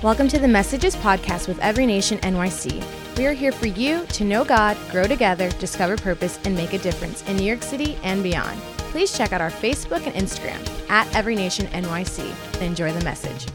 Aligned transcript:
Welcome 0.00 0.28
to 0.28 0.38
the 0.38 0.46
Messages 0.46 0.94
Podcast 0.94 1.48
with 1.48 1.58
Every 1.58 1.84
Nation 1.84 2.18
NYC. 2.18 3.18
We 3.18 3.26
are 3.26 3.32
here 3.32 3.50
for 3.50 3.66
you 3.66 4.06
to 4.06 4.22
know 4.22 4.44
God, 4.44 4.76
grow 4.92 5.08
together, 5.08 5.50
discover 5.58 5.96
purpose, 5.96 6.38
and 6.44 6.54
make 6.54 6.72
a 6.72 6.78
difference 6.78 7.24
in 7.24 7.36
New 7.36 7.42
York 7.42 7.64
City 7.64 7.98
and 8.04 8.22
beyond. 8.22 8.60
Please 8.92 9.18
check 9.18 9.32
out 9.32 9.40
our 9.40 9.50
Facebook 9.50 10.06
and 10.06 10.14
Instagram 10.14 10.60
at 10.88 11.12
Every 11.16 11.34
Nation 11.34 11.66
NYC 11.66 12.32
and 12.54 12.62
enjoy 12.62 12.92
the 12.92 13.04
message. 13.04 13.48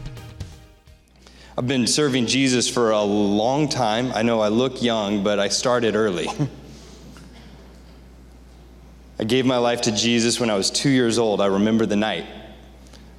I've 1.56 1.66
been 1.66 1.86
serving 1.86 2.26
Jesus 2.26 2.68
for 2.68 2.90
a 2.90 3.00
long 3.00 3.66
time. 3.66 4.12
I 4.12 4.20
know 4.20 4.40
I 4.40 4.48
look 4.48 4.82
young, 4.82 5.24
but 5.24 5.38
I 5.38 5.48
started 5.48 5.96
early. 5.96 6.28
I 9.18 9.24
gave 9.24 9.46
my 9.46 9.56
life 9.56 9.80
to 9.80 9.92
Jesus 9.92 10.38
when 10.38 10.50
I 10.50 10.56
was 10.56 10.70
two 10.70 10.90
years 10.90 11.18
old. 11.18 11.40
I 11.40 11.46
remember 11.46 11.86
the 11.86 11.96
night. 11.96 12.26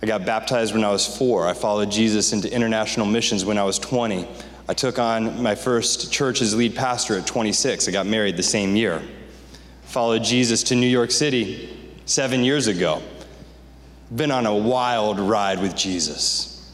I 0.05 0.07
got 0.07 0.23
baptized 0.23 0.75
when 0.75 0.83
I 0.83 0.91
was 0.91 1.17
four. 1.17 1.47
I 1.47 1.53
followed 1.53 1.89
Jesus 1.89 2.31
into 2.31 2.53
international 2.53 3.07
missions 3.07 3.43
when 3.43 3.57
I 3.57 3.63
was 3.63 3.79
20. 3.79 4.27
I 4.69 4.73
took 4.75 4.99
on 4.99 5.41
my 5.41 5.55
first 5.55 6.13
church 6.13 6.43
as 6.43 6.55
lead 6.55 6.75
pastor 6.75 7.17
at 7.17 7.25
26. 7.25 7.87
I 7.87 7.91
got 7.91 8.05
married 8.05 8.37
the 8.37 8.43
same 8.43 8.75
year. 8.75 9.01
Followed 9.85 10.23
Jesus 10.23 10.61
to 10.65 10.75
New 10.75 10.85
York 10.85 11.09
City 11.09 11.75
seven 12.05 12.43
years 12.43 12.67
ago. 12.67 13.01
Been 14.15 14.29
on 14.29 14.45
a 14.45 14.55
wild 14.55 15.19
ride 15.19 15.59
with 15.59 15.75
Jesus. 15.75 16.71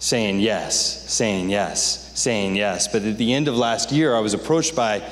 Saying 0.00 0.40
yes, 0.40 1.08
saying 1.08 1.50
yes, 1.50 2.20
saying 2.20 2.56
yes. 2.56 2.88
But 2.88 3.04
at 3.04 3.18
the 3.18 3.34
end 3.34 3.46
of 3.46 3.56
last 3.56 3.92
year, 3.92 4.16
I 4.16 4.18
was 4.18 4.34
approached 4.34 4.74
by 4.74 5.08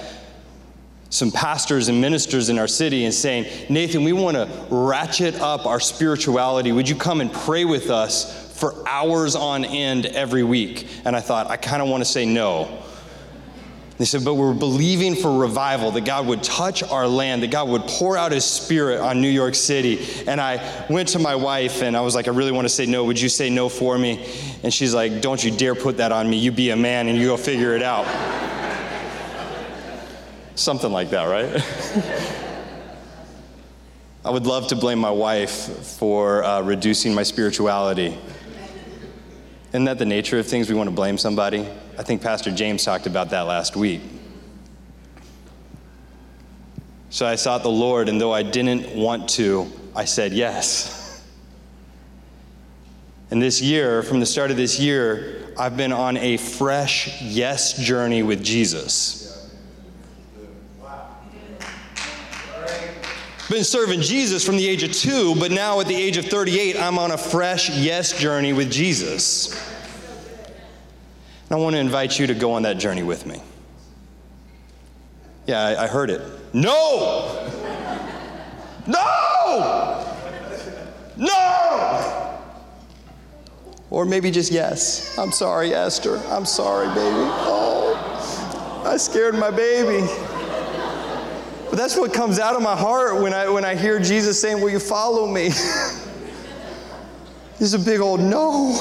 some 1.11 1.31
pastors 1.31 1.89
and 1.89 2.01
ministers 2.01 2.49
in 2.49 2.59
our 2.59 2.69
city 2.69 3.05
and 3.05 3.15
saying, 3.15 3.47
Nathan, 3.71 4.05
we 4.05 4.13
want 4.13 4.37
to 4.37 4.49
ratchet 4.71 5.37
up 5.41 5.67
our 5.67 5.81
spirituality. 5.81 6.73
Would 6.73 6.89
you 6.89 6.97
come 6.97 7.21
and 7.21 7.33
pray 7.33 7.65
with 7.65 7.91
us 7.91 8.53
for 8.59 8.87
hours 8.89 9.37
on 9.37 9.65
end 9.65 10.07
every 10.07 10.43
week? 10.43 10.89
And 11.05 11.15
I 11.15 11.21
thought, 11.21 11.49
I 11.49 11.57
kind 11.57 11.81
of 11.81 11.89
want 11.89 12.03
to 12.03 12.11
say 12.11 12.27
no. 12.27 12.83
They 13.99 14.05
said, 14.05 14.27
but 14.27 14.35
we're 14.35 14.53
believing 14.53 15.15
for 15.15 15.39
revival, 15.39 15.91
that 15.93 16.05
God 16.05 16.27
would 16.27 16.43
touch 16.43 16.83
our 16.83 17.09
land, 17.09 17.43
that 17.43 17.51
God 17.51 17.69
would 17.71 17.83
pour 17.83 18.17
out 18.17 18.31
his 18.31 18.45
spirit 18.45 19.01
on 19.01 19.23
New 19.23 19.31
York 19.31 19.55
City. 19.55 20.05
And 20.27 20.39
I 20.39 20.85
went 20.91 21.09
to 21.11 21.19
my 21.19 21.35
wife 21.35 21.83
and 21.83 21.97
I 21.97 22.03
was 22.03 22.15
like, 22.15 22.29
I 22.29 22.33
really 22.33 22.53
want 22.53 22.67
to 22.67 22.75
say 22.75 22.85
no. 22.85 23.05
Would 23.05 23.19
you 23.19 23.31
say 23.31 23.49
no 23.49 23.71
for 23.71 23.97
me? 23.97 24.31
And 24.63 24.73
she's 24.73 24.93
like, 24.93 25.23
Don't 25.23 25.43
you 25.43 25.51
dare 25.51 25.75
put 25.75 25.97
that 25.97 26.13
on 26.13 26.29
me. 26.29 26.37
You 26.37 26.53
be 26.53 26.71
a 26.71 26.77
man 26.77 27.09
and 27.09 27.17
you 27.17 27.29
go 27.29 27.39
figure 27.39 27.75
it 27.75 27.83
out. 27.83 28.05
Something 30.57 30.91
like 30.91 31.11
that, 31.11 31.25
right? 31.25 31.63
I 34.25 34.31
would 34.31 34.47
love 34.47 34.69
to 34.69 34.77
blame 34.77 34.99
my 34.99 35.11
wife 35.11 35.51
for 35.51 36.43
uh, 36.43 36.63
reducing 36.63 37.15
my 37.15 37.23
spirituality. 37.23 38.17
Isn't 39.69 39.85
that 39.85 39.99
the 39.99 40.07
nature 40.07 40.39
of 40.39 40.47
things? 40.47 40.71
We 40.71 40.75
want 40.75 40.89
to 40.89 40.95
blame 40.95 41.19
somebody. 41.19 41.69
I 41.99 42.03
think 42.03 42.23
Pastor 42.23 42.51
James 42.51 42.83
talked 42.85 43.07
about 43.07 43.31
that 43.31 43.43
last 43.43 43.77
week. 43.77 44.01
So 47.11 47.27
I 47.27 47.35
sought 47.35 47.63
the 47.63 47.71
Lord, 47.71 48.09
and 48.09 48.19
though 48.19 48.33
I 48.33 48.43
didn't 48.43 48.97
want 48.97 49.29
to, 49.31 49.71
I 49.95 50.07
said 50.07 50.33
yes. 50.33 51.23
And 53.31 53.43
this 53.43 53.61
year, 53.61 54.03
from 54.03 54.21
the 54.21 54.27
start 54.27 54.51
of 54.51 54.57
this 54.57 54.81
year, 54.81 55.53
I've 55.59 55.77
been 55.77 55.93
on 55.93 56.17
a 56.17 56.39
fresh 56.39 57.21
yes 57.21 57.77
journey 57.77 58.23
with 58.23 58.43
Jesus. 58.43 59.26
Been 63.49 63.63
serving 63.63 64.01
Jesus 64.01 64.45
from 64.45 64.57
the 64.57 64.67
age 64.67 64.83
of 64.83 64.91
two, 64.91 65.37
but 65.37 65.53
now 65.53 65.79
at 65.79 65.87
the 65.87 65.95
age 65.95 66.17
of 66.17 66.25
38, 66.25 66.77
I'm 66.77 66.99
on 66.99 67.13
a 67.13 67.19
fresh 67.19 67.71
yes 67.71 68.19
journey 68.19 68.53
with 68.53 68.73
Jesus. 68.73 69.55
And 71.49 71.53
I 71.53 71.57
want 71.57 71.75
to 71.77 71.81
invite 71.81 72.19
you 72.19 72.27
to 72.27 72.35
go 72.35 72.53
on 72.53 72.63
that 72.63 72.79
journey 72.79 73.05
with 73.05 73.25
me. 73.25 73.41
Yeah, 75.47 75.61
I, 75.61 75.85
I 75.85 75.87
heard 75.87 76.11
it. 76.11 76.21
No! 76.53 77.53
No! 78.89 80.17
No! 81.17 82.41
Or 83.91 84.05
maybe 84.05 84.33
just 84.33 84.51
yes. 84.51 85.17
I'm 85.17 85.31
sorry, 85.31 85.73
Esther. 85.73 86.19
I'm 86.27 86.47
sorry, 86.47 86.89
baby. 86.89 87.31
Oh, 87.47 88.83
I 88.85 88.97
scared 88.97 89.37
my 89.37 89.53
baby. 89.53 90.05
But 91.77 91.83
that's 91.83 91.97
what 91.99 92.15
comes 92.15 92.39
out 92.39 92.57
of 92.57 92.63
my 92.63 92.75
heart 92.75 93.21
when 93.21 93.35
I, 93.35 93.51
when 93.51 93.63
I 93.63 93.75
hear 93.75 94.01
Jesus 94.01 94.41
saying, 94.41 94.63
Will 94.63 94.71
you 94.71 94.79
follow 94.79 95.27
me? 95.27 95.49
There's 97.59 97.75
a 97.75 97.79
big 97.79 98.01
old 98.01 98.19
no. 98.19 98.81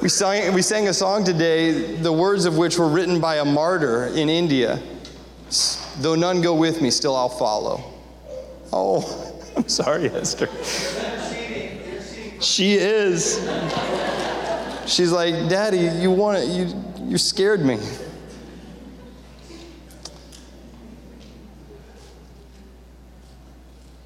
We 0.00 0.08
sang, 0.08 0.52
we 0.52 0.62
sang 0.62 0.88
a 0.88 0.92
song 0.92 1.22
today, 1.22 1.94
the 1.94 2.12
words 2.12 2.44
of 2.44 2.58
which 2.58 2.76
were 2.76 2.88
written 2.88 3.20
by 3.20 3.36
a 3.36 3.44
martyr 3.44 4.06
in 4.06 4.28
India. 4.28 4.82
Though 5.98 6.16
none 6.16 6.42
go 6.42 6.56
with 6.56 6.82
me, 6.82 6.90
still 6.90 7.14
I'll 7.14 7.28
follow. 7.28 7.84
Oh, 8.72 9.32
I'm 9.56 9.68
sorry, 9.68 10.08
Esther. 10.08 10.48
She 12.40 12.74
is. 12.74 13.36
She's 14.92 15.12
like, 15.12 15.48
Daddy, 15.48 16.02
you 16.02 16.10
want 16.10 16.38
it, 16.38 16.48
you, 16.48 16.74
you 17.04 17.16
scared 17.16 17.64
me. 17.64 17.78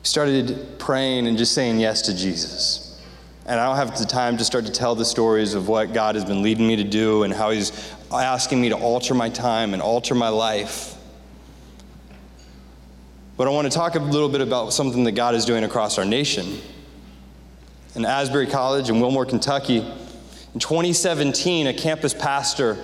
Started 0.06 0.78
praying 0.78 1.26
and 1.26 1.36
just 1.36 1.52
saying 1.52 1.80
yes 1.80 2.02
to 2.02 2.16
Jesus. 2.16 3.00
And 3.44 3.60
I 3.60 3.66
don't 3.66 3.76
have 3.76 3.98
the 3.98 4.04
time 4.04 4.36
to 4.38 4.44
start 4.44 4.66
to 4.66 4.72
tell 4.72 4.94
the 4.94 5.04
stories 5.04 5.54
of 5.54 5.68
what 5.68 5.92
God 5.92 6.14
has 6.14 6.24
been 6.24 6.42
leading 6.42 6.66
me 6.66 6.76
to 6.76 6.84
do 6.84 7.24
and 7.24 7.32
how 7.32 7.50
He's 7.50 7.92
asking 8.12 8.60
me 8.60 8.68
to 8.68 8.76
alter 8.76 9.14
my 9.14 9.28
time 9.28 9.72
and 9.72 9.82
alter 9.82 10.14
my 10.14 10.28
life. 10.28 10.94
But 13.36 13.48
I 13.48 13.50
want 13.50 13.70
to 13.70 13.76
talk 13.76 13.96
a 13.96 13.98
little 13.98 14.28
bit 14.28 14.40
about 14.40 14.72
something 14.72 15.04
that 15.04 15.12
God 15.12 15.34
is 15.34 15.44
doing 15.44 15.64
across 15.64 15.98
our 15.98 16.04
nation. 16.04 16.60
In 17.94 18.04
Asbury 18.04 18.46
College 18.46 18.88
in 18.88 19.00
Wilmore, 19.00 19.26
Kentucky, 19.26 19.78
in 20.54 20.60
2017, 20.60 21.66
a 21.66 21.74
campus 21.74 22.14
pastor 22.14 22.78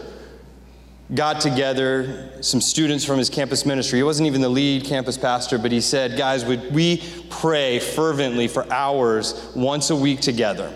got 1.15 1.41
together 1.41 2.31
some 2.43 2.61
students 2.61 3.05
from 3.05 3.19
his 3.19 3.29
campus 3.29 3.67
ministry. 3.67 3.99
He 3.99 4.03
wasn't 4.03 4.27
even 4.27 4.41
the 4.41 4.49
lead 4.49 4.85
campus 4.85 5.19
pastor, 5.19 5.59
but 5.59 5.71
he 5.71 5.81
said, 5.81 6.17
Guys, 6.17 6.45
would 6.45 6.73
we 6.73 7.03
pray 7.29 7.79
fervently 7.79 8.49
for 8.49 8.71
hours 8.73 9.51
once 9.55 9.91
a 9.91 9.97
week 9.97 10.21
together? 10.21 10.73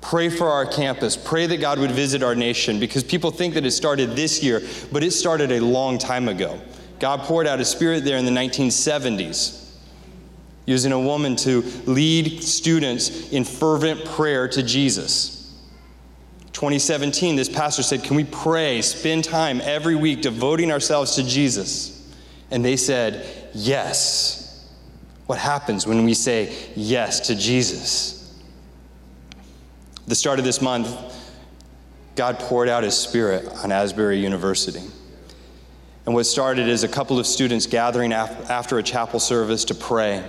Pray 0.00 0.28
for 0.30 0.48
our 0.48 0.64
campus. 0.64 1.16
Pray 1.16 1.46
that 1.46 1.60
God 1.60 1.78
would 1.78 1.90
visit 1.90 2.22
our 2.22 2.34
nation 2.34 2.80
because 2.80 3.04
people 3.04 3.30
think 3.30 3.54
that 3.54 3.66
it 3.66 3.72
started 3.72 4.16
this 4.16 4.42
year, 4.42 4.62
but 4.92 5.02
it 5.02 5.10
started 5.10 5.52
a 5.52 5.60
long 5.60 5.98
time 5.98 6.28
ago. 6.28 6.60
God 6.98 7.20
poured 7.20 7.46
out 7.46 7.58
his 7.58 7.68
spirit 7.68 8.04
there 8.04 8.18
in 8.18 8.24
the 8.24 8.30
1970s, 8.30 9.72
using 10.64 10.92
a 10.92 11.00
woman 11.00 11.36
to 11.36 11.62
lead 11.86 12.42
students 12.42 13.30
in 13.30 13.44
fervent 13.44 14.04
prayer 14.04 14.48
to 14.48 14.62
Jesus. 14.62 15.39
2017, 16.52 17.36
this 17.36 17.48
pastor 17.48 17.82
said, 17.82 18.02
Can 18.02 18.16
we 18.16 18.24
pray, 18.24 18.82
spend 18.82 19.24
time 19.24 19.60
every 19.62 19.94
week 19.94 20.22
devoting 20.22 20.72
ourselves 20.72 21.14
to 21.14 21.22
Jesus? 21.22 21.96
And 22.50 22.64
they 22.64 22.76
said, 22.76 23.26
Yes. 23.54 24.40
What 25.26 25.38
happens 25.38 25.86
when 25.86 26.04
we 26.04 26.14
say 26.14 26.52
yes 26.74 27.20
to 27.28 27.36
Jesus? 27.36 28.36
The 30.08 30.16
start 30.16 30.40
of 30.40 30.44
this 30.44 30.60
month, 30.60 30.88
God 32.16 32.40
poured 32.40 32.68
out 32.68 32.82
his 32.82 32.96
spirit 32.96 33.46
on 33.62 33.70
Asbury 33.70 34.18
University. 34.18 34.82
And 36.04 36.14
what 36.16 36.24
started 36.24 36.68
as 36.68 36.82
a 36.82 36.88
couple 36.88 37.20
of 37.20 37.26
students 37.28 37.66
gathering 37.66 38.12
after 38.12 38.78
a 38.78 38.82
chapel 38.82 39.20
service 39.20 39.64
to 39.66 39.74
pray 39.76 40.24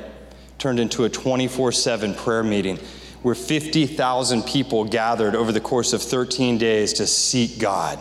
turned 0.60 0.80
into 0.80 1.06
a 1.06 1.10
24 1.10 1.72
7 1.72 2.14
prayer 2.14 2.44
meeting 2.44 2.78
where 3.22 3.36
50,000 3.36 4.44
people 4.44 4.84
gathered 4.84 5.36
over 5.36 5.52
the 5.52 5.60
course 5.60 5.94
of 5.94 6.02
13 6.02 6.58
days 6.58 6.94
to 6.94 7.06
seek 7.06 7.60
God. 7.60 8.00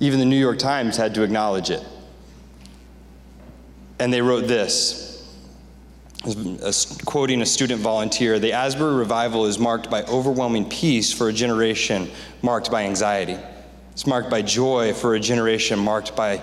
Even 0.00 0.18
the 0.18 0.26
New 0.26 0.38
York 0.38 0.58
Times 0.58 0.96
had 0.96 1.14
to 1.14 1.22
acknowledge 1.22 1.70
it. 1.70 1.82
And 3.98 4.12
they 4.12 4.20
wrote 4.20 4.46
this 4.46 5.06
quoting 7.04 7.40
a 7.40 7.46
student 7.46 7.80
volunteer 7.80 8.38
The 8.38 8.52
Asbury 8.52 8.96
revival 8.96 9.46
is 9.46 9.58
marked 9.58 9.88
by 9.88 10.02
overwhelming 10.04 10.68
peace 10.68 11.12
for 11.12 11.28
a 11.28 11.32
generation 11.32 12.10
marked 12.42 12.70
by 12.70 12.84
anxiety. 12.84 13.38
It's 13.92 14.06
marked 14.06 14.28
by 14.28 14.42
joy 14.42 14.92
for 14.92 15.14
a 15.14 15.20
generation 15.20 15.78
marked 15.78 16.16
by 16.16 16.42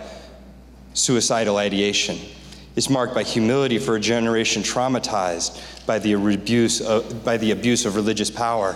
suicidal 0.94 1.58
ideation. 1.58 2.18
It's 2.76 2.90
marked 2.90 3.14
by 3.14 3.24
humility 3.24 3.78
for 3.78 3.96
a 3.96 4.00
generation 4.00 4.64
traumatized 4.64 5.62
by 5.86 6.00
the 6.00 6.14
abuse 6.14 6.82
of, 6.82 7.24
by 7.24 7.38
the 7.38 7.52
abuse 7.52 7.86
of 7.86 7.96
religious 7.96 8.32
power. 8.32 8.76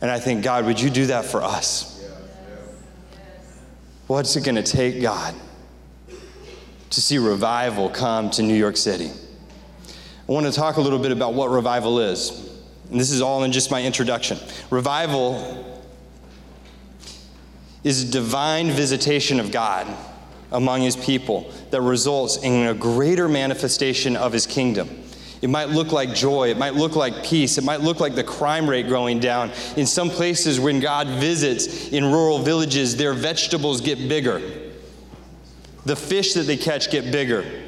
And 0.00 0.10
I 0.10 0.18
think, 0.18 0.42
God, 0.42 0.64
would 0.64 0.80
you 0.80 0.88
do 0.88 1.06
that 1.06 1.26
for 1.26 1.42
us? 1.42 2.02
What's 4.06 4.34
it 4.36 4.44
going 4.44 4.56
to 4.56 4.62
take, 4.62 5.02
God, 5.02 5.34
to 6.90 7.00
see 7.00 7.18
revival 7.18 7.90
come 7.90 8.30
to 8.30 8.42
New 8.42 8.54
York 8.54 8.76
City? 8.76 9.10
I 10.28 10.30
I 10.30 10.32
want 10.32 10.46
to 10.46 10.52
talk 10.52 10.76
a 10.76 10.80
little 10.80 11.00
bit 11.00 11.10
about 11.10 11.34
what 11.34 11.50
revival 11.50 11.98
is. 11.98 12.30
And 12.88 13.00
this 13.00 13.10
is 13.10 13.20
all 13.20 13.42
in 13.42 13.50
just 13.50 13.72
my 13.72 13.82
introduction. 13.82 14.38
Revival 14.70 15.82
is 17.82 18.08
a 18.08 18.12
divine 18.12 18.70
visitation 18.70 19.40
of 19.40 19.50
God 19.50 19.88
among 20.52 20.82
his 20.82 20.96
people 20.96 21.52
that 21.70 21.80
results 21.80 22.38
in 22.38 22.66
a 22.66 22.74
greater 22.74 23.28
manifestation 23.28 24.16
of 24.16 24.32
his 24.32 24.46
kingdom. 24.46 24.88
It 25.42 25.48
might 25.48 25.70
look 25.70 25.90
like 25.90 26.14
joy. 26.14 26.50
It 26.50 26.58
might 26.58 26.74
look 26.74 26.96
like 26.96 27.24
peace. 27.24 27.56
It 27.56 27.64
might 27.64 27.80
look 27.80 27.98
like 27.98 28.14
the 28.14 28.24
crime 28.24 28.68
rate 28.68 28.88
going 28.88 29.20
down. 29.20 29.50
In 29.76 29.86
some 29.86 30.10
places, 30.10 30.60
when 30.60 30.80
God 30.80 31.06
visits 31.08 31.88
in 31.88 32.04
rural 32.04 32.40
villages, 32.40 32.96
their 32.96 33.14
vegetables 33.14 33.80
get 33.80 34.08
bigger. 34.08 34.42
The 35.86 35.96
fish 35.96 36.34
that 36.34 36.42
they 36.42 36.58
catch 36.58 36.90
get 36.90 37.10
bigger. 37.10 37.59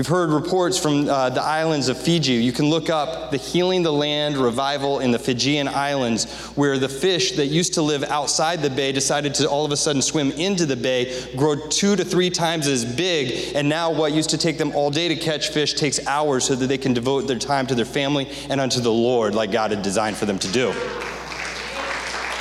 We've 0.00 0.06
heard 0.06 0.30
reports 0.30 0.78
from 0.78 1.10
uh, 1.10 1.28
the 1.28 1.42
islands 1.42 1.88
of 1.88 1.98
Fiji. 2.00 2.32
You 2.32 2.52
can 2.52 2.70
look 2.70 2.88
up 2.88 3.30
the 3.30 3.36
Healing 3.36 3.82
the 3.82 3.92
Land 3.92 4.38
revival 4.38 5.00
in 5.00 5.10
the 5.10 5.18
Fijian 5.18 5.68
Islands, 5.68 6.24
where 6.56 6.78
the 6.78 6.88
fish 6.88 7.32
that 7.32 7.48
used 7.48 7.74
to 7.74 7.82
live 7.82 8.02
outside 8.04 8.62
the 8.62 8.70
bay 8.70 8.92
decided 8.92 9.34
to 9.34 9.46
all 9.46 9.66
of 9.66 9.72
a 9.72 9.76
sudden 9.76 10.00
swim 10.00 10.30
into 10.32 10.64
the 10.64 10.74
bay, 10.74 11.30
grow 11.36 11.68
two 11.68 11.96
to 11.96 12.02
three 12.02 12.30
times 12.30 12.66
as 12.66 12.82
big, 12.82 13.54
and 13.54 13.68
now 13.68 13.92
what 13.92 14.14
used 14.14 14.30
to 14.30 14.38
take 14.38 14.56
them 14.56 14.74
all 14.74 14.90
day 14.90 15.06
to 15.06 15.16
catch 15.16 15.50
fish 15.50 15.74
takes 15.74 16.06
hours 16.06 16.46
so 16.46 16.54
that 16.54 16.68
they 16.68 16.78
can 16.78 16.94
devote 16.94 17.26
their 17.26 17.38
time 17.38 17.66
to 17.66 17.74
their 17.74 17.84
family 17.84 18.26
and 18.48 18.58
unto 18.58 18.80
the 18.80 18.90
Lord 18.90 19.34
like 19.34 19.52
God 19.52 19.70
had 19.70 19.82
designed 19.82 20.16
for 20.16 20.24
them 20.24 20.38
to 20.38 20.48
do. 20.50 20.72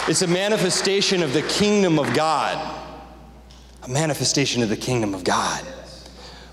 It's 0.08 0.22
a 0.22 0.28
manifestation 0.28 1.22
of 1.22 1.34
the 1.34 1.42
kingdom 1.42 2.00
of 2.00 2.14
God. 2.14 2.78
A 3.84 3.90
manifestation 3.90 4.64
of 4.64 4.70
the 4.70 4.78
kingdom 4.78 5.14
of 5.14 5.26
God 5.26 5.62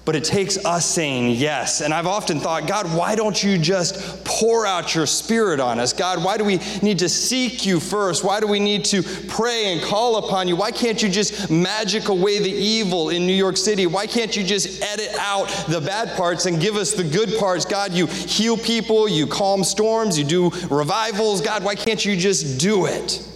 but 0.07 0.15
it 0.15 0.23
takes 0.23 0.57
us 0.65 0.87
saying 0.87 1.31
yes. 1.31 1.81
And 1.81 1.93
I've 1.93 2.07
often 2.07 2.39
thought, 2.39 2.69
God, 2.69 2.87
why 2.95 3.17
don't 3.17 3.43
you 3.43 3.59
just 3.59 4.25
pour 4.25 4.65
out 4.65 4.95
your 4.95 5.05
spirit 5.05 5.59
on 5.59 5.81
us? 5.81 5.93
God, 5.93 6.23
why 6.23 6.37
do 6.37 6.45
we 6.45 6.61
need 6.81 7.01
to 7.01 7.09
seek 7.09 7.67
you 7.67 7.81
first? 7.81 8.23
Why 8.23 8.39
do 8.39 8.47
we 8.47 8.61
need 8.61 8.85
to 8.87 9.03
pray 9.03 9.73
and 9.73 9.83
call 9.83 10.25
upon 10.25 10.47
you? 10.47 10.55
Why 10.55 10.71
can't 10.71 11.03
you 11.03 11.09
just 11.09 11.51
magic 11.51 12.09
away 12.09 12.39
the 12.39 12.49
evil 12.49 13.09
in 13.09 13.27
New 13.27 13.35
York 13.35 13.57
City? 13.57 13.89
Why 13.89 14.07
can't 14.07 14.37
you 14.37 14.45
just 14.45 14.81
edit 14.81 15.13
out 15.19 15.49
the 15.69 15.81
bad 15.81 16.17
parts 16.17 16.47
and 16.47 16.61
give 16.61 16.77
us 16.77 16.93
the 16.93 17.05
good 17.05 17.37
parts? 17.41 17.65
God, 17.65 17.93
you 17.93 18.07
heal 18.07 18.57
people, 18.57 19.09
you 19.09 19.27
calm 19.27 19.65
storms, 19.65 20.17
you 20.17 20.25
do 20.25 20.51
revivals. 20.71 21.41
God, 21.41 21.65
why 21.65 21.75
can't 21.75 22.05
you 22.05 22.17
just 22.17 22.61
do 22.61 22.87
it? 22.87 23.29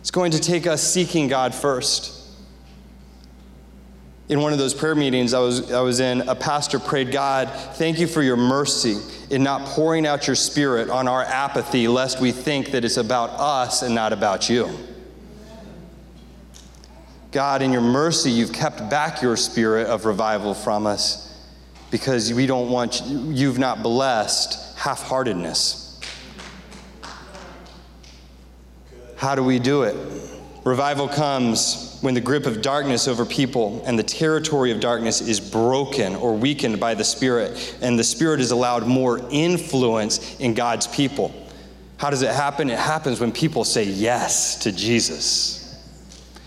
It's 0.00 0.10
going 0.10 0.30
to 0.30 0.40
take 0.40 0.66
us 0.66 0.82
seeking 0.82 1.28
God 1.28 1.54
first 1.54 2.21
in 4.32 4.40
one 4.40 4.54
of 4.54 4.58
those 4.58 4.72
prayer 4.72 4.94
meetings 4.94 5.34
I 5.34 5.40
was, 5.40 5.70
I 5.70 5.82
was 5.82 6.00
in, 6.00 6.22
a 6.22 6.34
pastor 6.34 6.78
prayed, 6.78 7.12
God, 7.12 7.50
thank 7.74 7.98
you 7.98 8.06
for 8.06 8.22
your 8.22 8.38
mercy 8.38 8.96
in 9.28 9.42
not 9.42 9.66
pouring 9.66 10.06
out 10.06 10.26
your 10.26 10.36
spirit 10.36 10.88
on 10.88 11.06
our 11.06 11.22
apathy, 11.22 11.86
lest 11.86 12.18
we 12.18 12.32
think 12.32 12.70
that 12.70 12.82
it's 12.82 12.96
about 12.96 13.28
us 13.38 13.82
and 13.82 13.94
not 13.94 14.14
about 14.14 14.48
you. 14.48 14.70
God, 17.30 17.60
in 17.60 17.72
your 17.72 17.82
mercy, 17.82 18.30
you've 18.30 18.54
kept 18.54 18.88
back 18.88 19.20
your 19.20 19.36
spirit 19.36 19.86
of 19.88 20.06
revival 20.06 20.54
from 20.54 20.86
us 20.86 21.38
because 21.90 22.32
we 22.32 22.46
don't 22.46 22.70
want, 22.70 23.02
you've 23.04 23.58
not 23.58 23.82
blessed 23.82 24.78
half 24.78 25.02
heartedness. 25.02 26.00
How 29.16 29.34
do 29.34 29.44
we 29.44 29.58
do 29.58 29.82
it? 29.82 29.94
Revival 30.64 31.08
comes 31.08 31.98
when 32.02 32.14
the 32.14 32.20
grip 32.20 32.46
of 32.46 32.62
darkness 32.62 33.08
over 33.08 33.24
people 33.24 33.82
and 33.84 33.98
the 33.98 34.04
territory 34.04 34.70
of 34.70 34.78
darkness 34.78 35.20
is 35.20 35.40
broken 35.40 36.14
or 36.14 36.36
weakened 36.36 36.78
by 36.78 36.94
the 36.94 37.02
Spirit, 37.02 37.76
and 37.82 37.98
the 37.98 38.04
Spirit 38.04 38.40
is 38.40 38.52
allowed 38.52 38.86
more 38.86 39.20
influence 39.30 40.38
in 40.38 40.54
God's 40.54 40.86
people. 40.86 41.34
How 41.96 42.10
does 42.10 42.22
it 42.22 42.30
happen? 42.30 42.70
It 42.70 42.78
happens 42.78 43.20
when 43.20 43.32
people 43.32 43.64
say 43.64 43.84
yes 43.84 44.56
to 44.62 44.72
Jesus. 44.72 45.58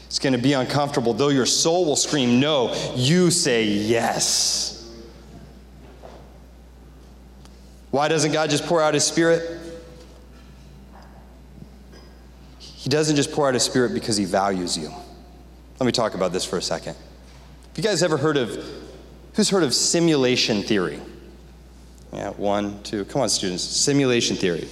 It's 0.07 0.19
going 0.19 0.33
to 0.33 0.39
be 0.39 0.53
uncomfortable. 0.53 1.13
Though 1.13 1.29
your 1.29 1.45
soul 1.45 1.85
will 1.85 1.97
scream 1.97 2.39
no, 2.39 2.73
you 2.95 3.31
say 3.31 3.63
yes. 3.63 4.71
Why 7.91 8.07
doesn't 8.07 8.31
God 8.31 8.49
just 8.49 8.65
pour 8.65 8.81
out 8.81 8.93
His 8.93 9.03
Spirit? 9.03 9.64
He 12.85 12.89
doesn't 12.89 13.15
just 13.15 13.31
pour 13.31 13.47
out 13.47 13.55
his 13.55 13.63
spirit 13.63 13.95
because 13.95 14.15
he 14.15 14.25
values 14.25 14.77
you. 14.77 14.91
Let 15.79 15.87
me 15.87 15.91
talk 15.91 16.13
about 16.13 16.31
this 16.31 16.45
for 16.45 16.57
a 16.57 16.61
second. 16.61 16.93
Have 16.93 17.77
you 17.77 17.81
guys 17.81 18.03
ever 18.03 18.15
heard 18.15 18.37
of, 18.37 18.63
who's 19.33 19.49
heard 19.49 19.63
of 19.63 19.73
simulation 19.73 20.61
theory? 20.61 21.01
Yeah, 22.13 22.29
one, 22.29 22.83
two, 22.83 23.03
come 23.05 23.23
on, 23.23 23.29
students. 23.29 23.63
Simulation 23.63 24.35
theory. 24.35 24.69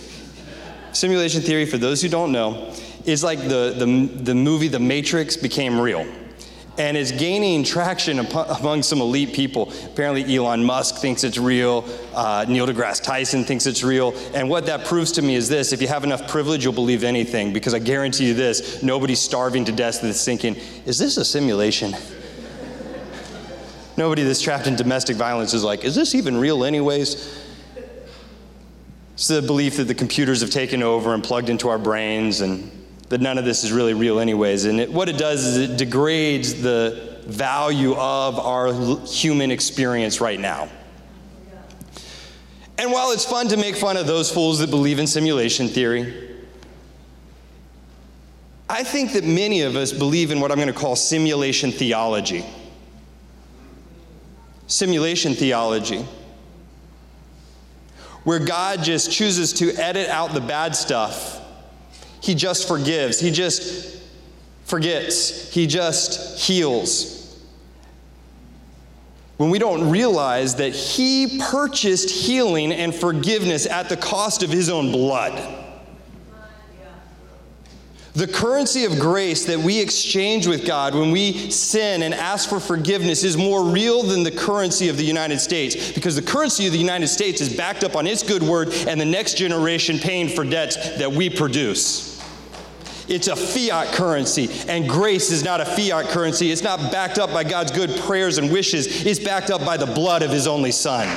Simulation 0.92 1.42
theory, 1.42 1.66
for 1.66 1.80
those 1.80 2.04
who 2.04 2.08
don't 2.08 2.32
know, 2.32 2.72
is 3.04 3.24
like 3.24 3.40
the, 3.40 3.74
the, 3.80 4.08
the 4.22 4.36
movie 4.36 4.68
The 4.68 4.80
Matrix 4.80 5.36
became 5.36 5.80
real 5.80 6.06
and 6.78 6.98
is 6.98 7.12
gaining 7.12 7.64
traction 7.64 8.20
among 8.20 8.82
some 8.84 9.00
elite 9.00 9.34
people. 9.34 9.72
Apparently, 9.86 10.36
Elon 10.36 10.64
Musk 10.64 10.96
thinks 10.96 11.24
it's 11.24 11.38
real. 11.38 11.86
Uh, 12.14 12.46
Neil 12.48 12.66
deGrasse 12.66 13.04
Tyson 13.04 13.44
thinks 13.44 13.66
it's 13.66 13.84
real. 13.84 14.14
And 14.34 14.50
what 14.50 14.66
that 14.66 14.86
proves 14.86 15.12
to 15.14 15.22
me 15.22 15.36
is 15.36 15.48
this 15.48 15.72
if 15.72 15.82
you 15.82 15.88
have 15.88 16.04
enough 16.04 16.28
privilege, 16.28 16.64
you'll 16.64 16.74
believe 16.74 17.04
anything, 17.04 17.54
because 17.54 17.74
I 17.74 17.80
guarantee 17.80 18.28
you 18.28 18.34
this 18.34 18.82
nobody's 18.82 19.20
starving 19.20 19.66
to 19.66 19.72
death 19.72 20.02
that's 20.02 20.26
thinking, 20.26 20.56
is 20.86 20.98
this 20.98 21.18
a 21.18 21.26
simulation? 21.26 21.96
Nobody 23.98 24.24
that's 24.24 24.42
trapped 24.42 24.66
in 24.66 24.76
domestic 24.76 25.16
violence 25.16 25.54
is 25.54 25.64
like, 25.64 25.84
is 25.84 25.94
this 25.94 26.16
even 26.16 26.38
real, 26.38 26.64
anyways? 26.64 27.42
It's 29.14 29.28
the 29.28 29.44
belief 29.44 29.78
that 29.78 29.84
the 29.84 29.94
computers 29.94 30.42
have 30.42 30.50
taken 30.50 30.82
over 30.82 31.14
and 31.14 31.24
plugged 31.24 31.50
into 31.50 31.70
our 31.70 31.78
brains 31.78 32.42
and 32.42 32.83
that 33.14 33.22
none 33.22 33.38
of 33.38 33.46
this 33.46 33.64
is 33.64 33.72
really 33.72 33.94
real, 33.94 34.20
anyways. 34.20 34.66
And 34.66 34.80
it, 34.80 34.92
what 34.92 35.08
it 35.08 35.20
does 35.20 35.46
is 35.46 35.70
it 35.70 35.78
degrades 35.78 36.64
the 36.64 37.20
value 37.28 37.94
of 37.94 38.40
our 38.40 38.74
human 39.06 39.52
experience 39.52 40.20
right 40.20 40.40
now. 40.40 40.68
And 42.80 42.92
while 42.92 43.12
it's 43.12 43.24
fun 43.24 43.50
to 43.50 43.58
make 43.58 43.76
fun 43.76 43.98
of 43.98 44.08
those 44.08 44.32
fools 44.32 44.58
that 44.60 44.72
believe 44.72 44.98
in 44.98 45.06
simulation 45.06 45.68
theory, 45.68 46.32
I 48.68 48.84
think 48.84 49.14
that 49.14 49.24
many 49.24 49.62
of 49.62 49.76
us 49.76 49.92
believe 49.94 50.32
in 50.32 50.40
what 50.40 50.50
I'm 50.50 50.58
going 50.58 50.66
to 50.66 50.74
call 50.74 50.96
simulation 50.96 51.72
theology. 51.72 52.44
Simulation 54.66 55.36
theology, 55.36 56.04
where 58.24 58.40
God 58.40 58.82
just 58.82 59.12
chooses 59.12 59.54
to 59.54 59.72
edit 59.74 60.10
out 60.10 60.34
the 60.34 60.42
bad 60.42 60.76
stuff 60.76 61.43
he 62.24 62.36
just 62.36 62.70
forgives. 62.70 63.20
He 63.20 63.32
just 63.32 64.02
forgets. 64.64 65.54
He 65.54 65.68
just 65.68 66.40
heals. 66.40 67.38
When 69.36 69.50
we 69.50 69.60
don't 69.60 69.92
realize 69.92 70.56
that 70.56 70.74
He 70.74 71.42
purchased 71.52 72.10
healing 72.10 72.72
and 72.72 72.96
forgiveness 72.96 73.66
at 73.66 73.90
the 73.90 73.98
cost 73.98 74.42
of 74.42 74.50
His 74.50 74.70
own 74.70 74.94
blood. 74.94 75.63
The 78.16 78.28
currency 78.28 78.86
of 78.86 79.00
grace 79.00 79.46
that 79.46 79.58
we 79.58 79.82
exchange 79.82 80.46
with 80.46 80.68
God 80.68 80.94
when 80.94 81.10
we 81.10 81.50
sin 81.50 82.04
and 82.04 82.14
ask 82.14 82.48
for 82.48 82.60
forgiveness 82.60 83.24
is 83.24 83.38
more 83.38 83.64
real 83.64 84.04
than 84.04 84.22
the 84.22 84.30
currency 84.30 84.88
of 84.88 84.98
the 84.98 85.04
United 85.04 85.40
States 85.40 85.92
because 85.92 86.16
the 86.16 86.22
currency 86.22 86.68
of 86.68 86.74
the 86.74 86.78
United 86.78 87.08
States 87.08 87.42
is 87.42 87.56
backed 87.58 87.84
up 87.84 87.96
on 87.96 88.06
its 88.06 88.22
good 88.22 88.44
word 88.44 88.72
and 88.88 89.02
the 89.02 89.06
next 89.06 89.36
generation 89.36 89.98
paying 89.98 90.30
for 90.30 90.44
debts 90.44 90.76
that 91.00 91.12
we 91.12 91.28
produce. 91.28 92.14
It's 93.08 93.30
a 93.30 93.36
fiat 93.36 93.94
currency, 93.96 94.50
and 94.70 94.88
grace 94.88 95.32
is 95.32 95.44
not 95.44 95.60
a 95.60 95.66
fiat 95.66 96.06
currency. 96.06 96.52
It's 96.52 96.64
not 96.64 96.92
backed 96.92 97.18
up 97.18 97.34
by 97.34 97.44
God's 97.44 97.72
good 97.72 97.90
prayers 98.02 98.38
and 98.38 98.52
wishes, 98.52 99.06
it's 99.06 99.20
backed 99.20 99.50
up 99.50 99.66
by 99.66 99.76
the 99.76 99.88
blood 99.88 100.22
of 100.22 100.30
His 100.30 100.48
only 100.48 100.72
Son. 100.72 101.08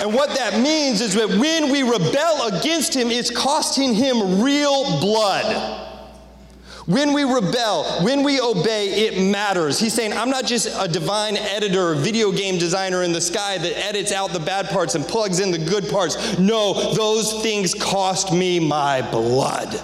And 0.00 0.14
what 0.14 0.30
that 0.30 0.58
means 0.58 1.02
is 1.02 1.14
that 1.14 1.28
when 1.28 1.70
we 1.70 1.82
rebel 1.82 2.48
against 2.48 2.96
Him, 2.96 3.10
it's 3.10 3.30
costing 3.30 3.94
Him 3.94 4.42
real 4.42 4.98
blood. 4.98 5.88
When 6.86 7.12
we 7.12 7.22
rebel, 7.24 7.84
when 8.02 8.22
we 8.24 8.40
obey, 8.40 9.06
it 9.06 9.30
matters. 9.30 9.78
He's 9.78 9.92
saying, 9.92 10.14
I'm 10.14 10.30
not 10.30 10.46
just 10.46 10.74
a 10.80 10.88
divine 10.88 11.36
editor, 11.36 11.94
video 11.94 12.32
game 12.32 12.58
designer 12.58 13.02
in 13.02 13.12
the 13.12 13.20
sky 13.20 13.58
that 13.58 13.86
edits 13.86 14.10
out 14.10 14.32
the 14.32 14.40
bad 14.40 14.68
parts 14.70 14.94
and 14.94 15.04
plugs 15.04 15.38
in 15.38 15.50
the 15.50 15.58
good 15.58 15.88
parts. 15.88 16.38
No, 16.38 16.94
those 16.94 17.42
things 17.42 17.74
cost 17.74 18.32
me 18.32 18.58
my 18.58 19.02
blood. 19.10 19.80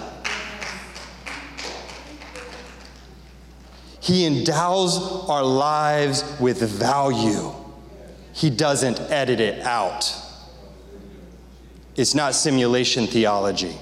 He 3.99 4.25
endows 4.25 4.97
our 5.29 5.43
lives 5.43 6.23
with 6.39 6.61
value. 6.61 7.53
He 8.37 8.51
doesn't 8.51 8.99
edit 8.99 9.39
it 9.39 9.63
out. 9.63 10.15
It's 11.95 12.13
not 12.13 12.35
simulation 12.35 13.07
theology. 13.07 13.75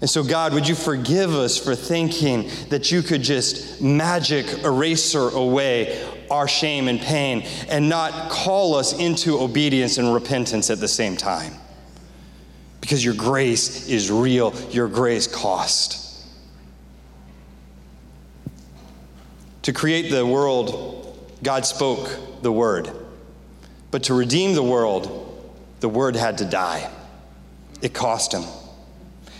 And 0.00 0.08
so, 0.08 0.22
God, 0.22 0.54
would 0.54 0.68
you 0.68 0.76
forgive 0.76 1.34
us 1.34 1.58
for 1.58 1.74
thinking 1.74 2.48
that 2.68 2.92
you 2.92 3.02
could 3.02 3.22
just 3.22 3.82
magic 3.82 4.46
eraser 4.62 5.28
away 5.30 6.08
our 6.30 6.46
shame 6.46 6.86
and 6.86 7.00
pain 7.00 7.42
and 7.68 7.88
not 7.88 8.30
call 8.30 8.76
us 8.76 8.96
into 8.96 9.40
obedience 9.40 9.98
and 9.98 10.14
repentance 10.14 10.70
at 10.70 10.78
the 10.78 10.86
same 10.86 11.16
time. 11.16 11.52
Because 12.80 13.04
your 13.04 13.14
grace 13.14 13.88
is 13.88 14.08
real, 14.08 14.54
your 14.70 14.86
grace 14.86 15.26
cost. 15.26 16.00
To 19.62 19.72
create 19.72 20.12
the 20.12 20.24
world, 20.24 20.93
God 21.44 21.64
spoke 21.64 22.42
the 22.42 22.50
word. 22.50 22.90
But 23.90 24.04
to 24.04 24.14
redeem 24.14 24.54
the 24.54 24.62
world, 24.62 25.30
the 25.80 25.88
word 25.88 26.16
had 26.16 26.38
to 26.38 26.44
die. 26.44 26.90
It 27.80 27.94
cost 27.94 28.32
him. 28.32 28.42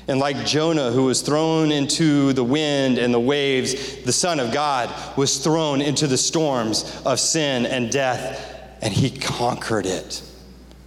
And 0.07 0.21
like 0.21 0.45
Jonah, 0.45 0.91
who 0.91 1.05
was 1.05 1.23
thrown 1.23 1.73
into 1.73 2.35
the 2.35 2.45
wind 2.45 2.99
and 2.99 3.13
the 3.13 3.21
waves, 3.21 4.03
the 4.03 4.13
Son 4.13 4.39
of 4.39 4.53
God 4.53 4.95
was 5.17 5.39
thrown 5.39 5.81
into 5.81 6.07
the 6.07 6.19
storms 6.19 7.03
of 7.07 7.19
sin 7.19 7.65
and 7.65 7.91
death, 7.91 8.77
and 8.83 8.93
he 8.93 9.11
conquered 9.11 9.87
it. 9.87 10.23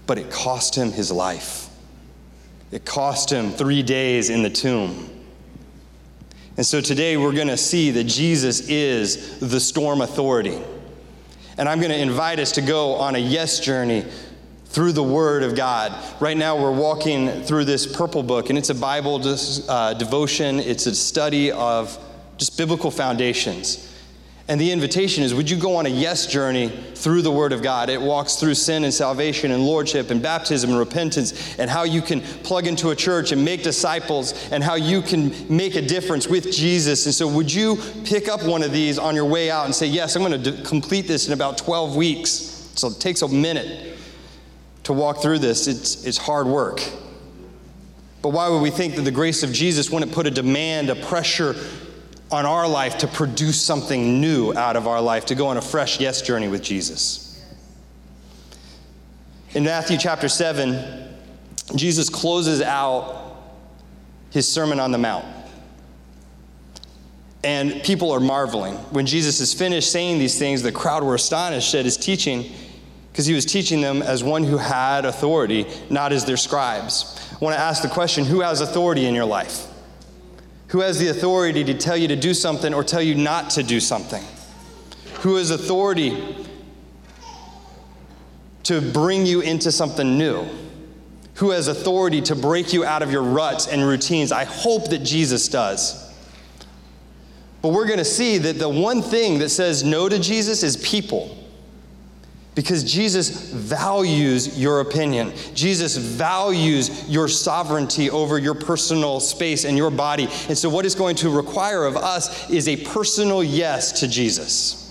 But 0.06 0.20
it 0.20 0.30
cost 0.30 0.78
him 0.78 0.92
his 0.92 1.12
life. 1.12 1.68
It 2.72 2.86
cost 2.86 3.32
him 3.32 3.52
three 3.52 3.82
days 3.82 4.30
in 4.30 4.44
the 4.44 4.50
tomb. 4.50 5.10
And 6.58 6.66
so 6.66 6.80
today 6.80 7.18
we're 7.18 7.34
going 7.34 7.48
to 7.48 7.58
see 7.58 7.92
that 7.92 8.04
Jesus 8.04 8.70
is 8.70 9.40
the 9.40 9.60
storm 9.60 10.02
authority. 10.02 10.60
And 11.58 11.68
I'm 11.68 11.80
going 11.80 11.92
to 11.92 12.00
invite 12.00 12.40
us 12.40 12.52
to 12.54 12.62
go 12.62 12.94
on 12.94 13.16
a 13.16 13.20
yes 13.20 13.60
journey 13.60 14.06
through 14.66 14.92
the 14.92 15.04
Word 15.04 15.42
of 15.42 15.56
God. 15.56 15.94
Right 16.22 16.38
now, 16.38 16.62
we're 16.62 16.72
walking 16.72 17.42
through 17.44 17.66
this 17.66 17.88
purple 17.88 18.22
book, 18.22 18.50
and 18.50 18.60
it's 18.60 18.70
a 18.70 18.76
Bible 18.76 19.20
uh, 19.68 19.94
devotion, 19.96 20.60
it's 20.60 20.86
a 20.86 20.94
study 20.94 21.52
of 21.52 21.98
just 22.38 22.58
biblical 22.58 22.92
foundations. 22.92 23.87
And 24.50 24.62
the 24.62 24.72
invitation 24.72 25.24
is 25.24 25.34
would 25.34 25.50
you 25.50 25.58
go 25.58 25.76
on 25.76 25.86
a 25.86 25.90
yes 25.90 26.26
journey 26.26 26.70
through 26.96 27.22
the 27.22 27.32
Word 27.32 27.52
of 27.52 27.62
God? 27.62 27.90
It 27.90 28.02
walks 28.02 28.36
through 28.36 28.54
sin 28.54 28.86
and 28.86 28.94
salvation 28.94 29.52
and 29.52 29.66
lordship 29.66 30.10
and 30.10 30.22
baptism 30.22 30.70
and 30.70 30.80
repentance 30.80 31.58
and 31.60 31.70
how 31.70 31.84
you 31.84 32.02
can 32.02 32.22
plug 32.22 32.66
into 32.66 32.92
a 32.92 32.96
church 32.96 33.34
and 33.34 33.44
make 33.44 33.62
disciples 33.62 34.34
and 34.52 34.64
how 34.64 34.76
you 34.76 35.02
can 35.02 35.34
make 35.54 35.76
a 35.76 35.82
difference 35.82 36.28
with 36.28 36.52
Jesus. 36.52 37.06
And 37.06 37.14
so, 37.14 37.28
would 37.28 37.54
you 37.54 37.78
pick 38.06 38.30
up 38.30 38.44
one 38.44 38.64
of 38.64 38.72
these 38.72 38.98
on 38.98 39.16
your 39.16 39.26
way 39.26 39.52
out 39.52 39.66
and 39.66 39.76
say, 39.76 39.86
Yes, 39.86 40.16
I'm 40.16 40.24
going 40.24 40.42
to 40.42 40.64
complete 40.64 41.08
this 41.08 41.28
in 41.28 41.34
about 41.34 41.58
12 41.58 41.96
weeks? 41.98 42.32
So, 42.76 42.88
it 42.88 43.02
takes 43.02 43.24
a 43.24 43.28
minute 43.28 43.98
to 44.84 44.94
walk 44.94 45.22
through 45.22 45.40
this, 45.40 45.68
it's, 45.68 46.06
it's 46.06 46.18
hard 46.18 46.48
work. 46.48 46.82
But 48.22 48.30
why 48.30 48.48
would 48.48 48.62
we 48.62 48.70
think 48.70 48.96
that 48.96 49.02
the 49.02 49.12
grace 49.12 49.44
of 49.44 49.52
Jesus 49.52 49.92
wouldn't 49.92 50.14
put 50.14 50.26
a 50.26 50.32
demand, 50.32 50.90
a 50.90 50.96
pressure, 50.96 51.56
on 52.32 52.46
our 52.46 52.68
life 52.68 52.98
to 53.00 53.08
produce 53.08 53.62
something 53.62 54.20
new 54.20 54.54
out 54.54 54.76
of 54.76 54.88
our 54.88 55.02
life, 55.02 55.26
to 55.28 55.36
go 55.36 55.48
on 55.48 55.58
a 55.58 55.62
fresh 55.62 56.00
yes 56.00 56.22
journey 56.22 56.48
with 56.48 56.62
Jesus. 56.62 57.24
In 59.54 59.64
Matthew 59.64 59.98
chapter 59.98 60.28
7, 60.28 61.16
Jesus 61.76 62.10
closes 62.10 62.62
out 62.62 63.38
his 64.32 64.52
Sermon 64.52 64.80
on 64.80 64.92
the 64.92 64.98
Mount. 64.98 65.26
And 67.44 67.82
people 67.84 68.12
are 68.12 68.20
marveling. 68.20 68.76
When 68.92 69.06
Jesus 69.06 69.40
is 69.40 69.54
finished 69.54 69.92
saying 69.92 70.20
these 70.20 70.38
things, 70.38 70.62
the 70.62 70.72
crowd 70.72 71.04
were 71.04 71.16
astonished 71.16 71.74
at 71.76 71.86
his 71.86 71.96
teaching 71.96 72.52
because 73.12 73.26
he 73.26 73.34
was 73.34 73.46
teaching 73.46 73.80
them 73.82 74.02
as 74.02 74.24
one 74.24 74.44
who 74.44 74.58
had 74.58 75.06
authority, 75.06 75.66
not 75.90 76.12
as 76.12 76.26
their 76.26 76.38
scribes. 76.38 77.20
I 77.32 77.44
want 77.44 77.56
to 77.56 77.60
ask 77.60 77.82
the 77.82 77.90
question 77.90 78.26
who 78.26 78.42
has 78.42 78.60
authority 78.62 79.06
in 79.06 79.16
your 79.16 79.26
life? 79.26 79.68
Who 80.68 80.82
has 80.82 81.00
the 81.00 81.08
authority 81.08 81.64
to 81.64 81.74
tell 81.74 81.96
you 81.96 82.08
to 82.10 82.16
do 82.16 82.34
something 82.34 82.74
or 82.74 82.84
tell 82.84 83.02
you 83.02 83.16
not 83.16 83.52
to 83.52 83.64
do 83.64 83.80
something? 83.80 84.24
Who 85.22 85.36
has 85.36 85.50
authority 85.50 86.46
to 88.64 88.82
bring 88.82 89.26
you 89.26 89.42
into 89.42 89.72
something 89.72 90.18
new? 90.18 90.46
Who 91.36 91.52
has 91.52 91.68
authority 91.68 92.22
to 92.24 92.36
break 92.36 92.74
you 92.74 92.84
out 92.84 93.02
of 93.02 93.12
your 93.12 93.22
ruts 93.24 93.68
and 93.68 93.84
routines? 93.84 94.32
I 94.32 94.44
hope 94.44 94.90
that 94.90 95.00
Jesus 95.00 95.48
does. 95.48 96.04
But 97.62 97.70
we're 97.70 97.86
going 97.88 98.00
to 98.00 98.06
see 98.06 98.38
that 98.40 98.60
the 98.60 98.70
one 98.70 99.02
thing 99.02 99.40
that 99.40 99.50
says 99.50 99.84
no 99.84 100.10
to 100.10 100.20
Jesus 100.20 100.64
is 100.64 100.78
people 100.78 101.36
because 102.58 102.84
Jesus 102.84 103.52
values 103.52 104.60
your 104.60 104.80
opinion. 104.80 105.32
Jesus 105.54 105.96
values 105.96 107.08
your 107.08 107.28
sovereignty 107.28 108.10
over 108.10 108.40
your 108.40 108.56
personal 108.56 109.20
space 109.20 109.64
and 109.64 109.78
your 109.78 109.92
body. 109.92 110.28
And 110.50 110.58
so, 110.58 110.68
what 110.68 110.84
is 110.84 110.96
going 110.96 111.18
to 111.18 111.30
require 111.30 111.86
of 111.86 111.96
us 111.96 112.50
is 112.50 112.68
a 112.68 112.78
personal 112.78 113.44
yes 113.44 114.00
to 114.00 114.08
Jesus. 114.08 114.84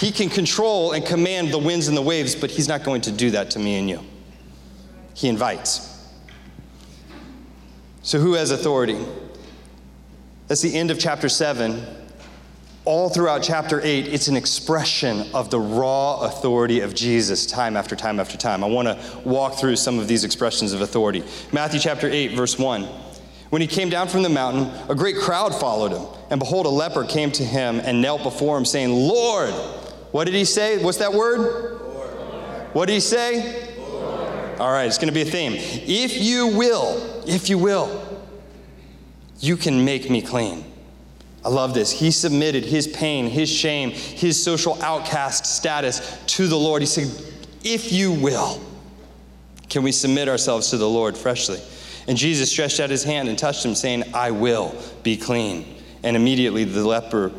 He 0.00 0.12
can 0.12 0.28
control 0.28 0.92
and 0.92 1.02
command 1.02 1.50
the 1.50 1.56
winds 1.56 1.88
and 1.88 1.96
the 1.96 2.02
waves, 2.02 2.34
but 2.34 2.50
He's 2.50 2.68
not 2.68 2.84
going 2.84 3.00
to 3.00 3.10
do 3.10 3.30
that 3.30 3.50
to 3.52 3.58
me 3.58 3.78
and 3.78 3.88
you. 3.88 4.00
He 5.14 5.28
invites. 5.28 6.06
So, 8.02 8.18
who 8.18 8.34
has 8.34 8.50
authority? 8.50 9.02
That's 10.46 10.60
the 10.60 10.74
end 10.74 10.90
of 10.90 10.98
chapter 10.98 11.30
7 11.30 12.01
all 12.84 13.08
throughout 13.08 13.42
chapter 13.42 13.80
8, 13.80 14.08
it's 14.08 14.28
an 14.28 14.36
expression 14.36 15.26
of 15.34 15.50
the 15.50 15.60
raw 15.60 16.20
authority 16.22 16.80
of 16.80 16.94
Jesus 16.94 17.46
time 17.46 17.76
after 17.76 17.94
time 17.94 18.18
after 18.18 18.36
time. 18.36 18.64
I 18.64 18.66
want 18.66 18.88
to 18.88 19.18
walk 19.24 19.54
through 19.54 19.76
some 19.76 19.98
of 19.98 20.08
these 20.08 20.24
expressions 20.24 20.72
of 20.72 20.80
authority. 20.80 21.22
Matthew 21.52 21.78
chapter 21.78 22.08
8, 22.08 22.32
verse 22.32 22.58
1. 22.58 22.82
When 23.50 23.60
he 23.60 23.68
came 23.68 23.88
down 23.88 24.08
from 24.08 24.22
the 24.22 24.28
mountain, 24.28 24.72
a 24.88 24.94
great 24.94 25.16
crowd 25.16 25.54
followed 25.54 25.92
him. 25.92 26.06
And 26.30 26.40
behold, 26.40 26.66
a 26.66 26.70
leper 26.70 27.04
came 27.04 27.30
to 27.32 27.44
him 27.44 27.80
and 27.80 28.02
knelt 28.02 28.22
before 28.24 28.56
him, 28.56 28.64
saying, 28.64 28.90
Lord, 28.90 29.52
what 30.10 30.24
did 30.24 30.34
he 30.34 30.44
say? 30.44 30.82
What's 30.82 30.98
that 30.98 31.12
word? 31.12 31.80
Lord. 31.80 32.08
What 32.74 32.86
did 32.86 32.94
he 32.94 33.00
say? 33.00 33.76
Lord. 33.78 34.60
All 34.60 34.72
right, 34.72 34.86
it's 34.86 34.98
going 34.98 35.08
to 35.08 35.14
be 35.14 35.22
a 35.22 35.26
theme. 35.26 35.52
If 35.54 36.16
you 36.20 36.48
will, 36.48 37.22
if 37.26 37.48
you 37.48 37.58
will, 37.58 38.22
you 39.38 39.56
can 39.56 39.84
make 39.84 40.10
me 40.10 40.22
clean. 40.22 40.71
I 41.44 41.48
love 41.48 41.74
this. 41.74 41.90
He 41.90 42.10
submitted 42.10 42.64
his 42.64 42.86
pain, 42.86 43.26
his 43.26 43.50
shame, 43.50 43.90
his 43.90 44.42
social 44.42 44.80
outcast 44.82 45.44
status 45.46 46.18
to 46.26 46.46
the 46.46 46.56
Lord. 46.56 46.82
He 46.82 46.86
said, 46.86 47.10
If 47.64 47.92
you 47.92 48.12
will, 48.12 48.60
can 49.68 49.82
we 49.82 49.90
submit 49.90 50.28
ourselves 50.28 50.70
to 50.70 50.76
the 50.76 50.88
Lord 50.88 51.16
freshly? 51.16 51.58
And 52.06 52.16
Jesus 52.16 52.50
stretched 52.50 52.80
out 52.80 52.90
his 52.90 53.04
hand 53.04 53.28
and 53.28 53.38
touched 53.38 53.64
him, 53.64 53.74
saying, 53.74 54.04
I 54.14 54.30
will 54.30 54.74
be 55.02 55.16
clean. 55.16 55.76
And 56.02 56.16
immediately 56.16 56.64
the 56.64 56.86
leper, 56.86 57.32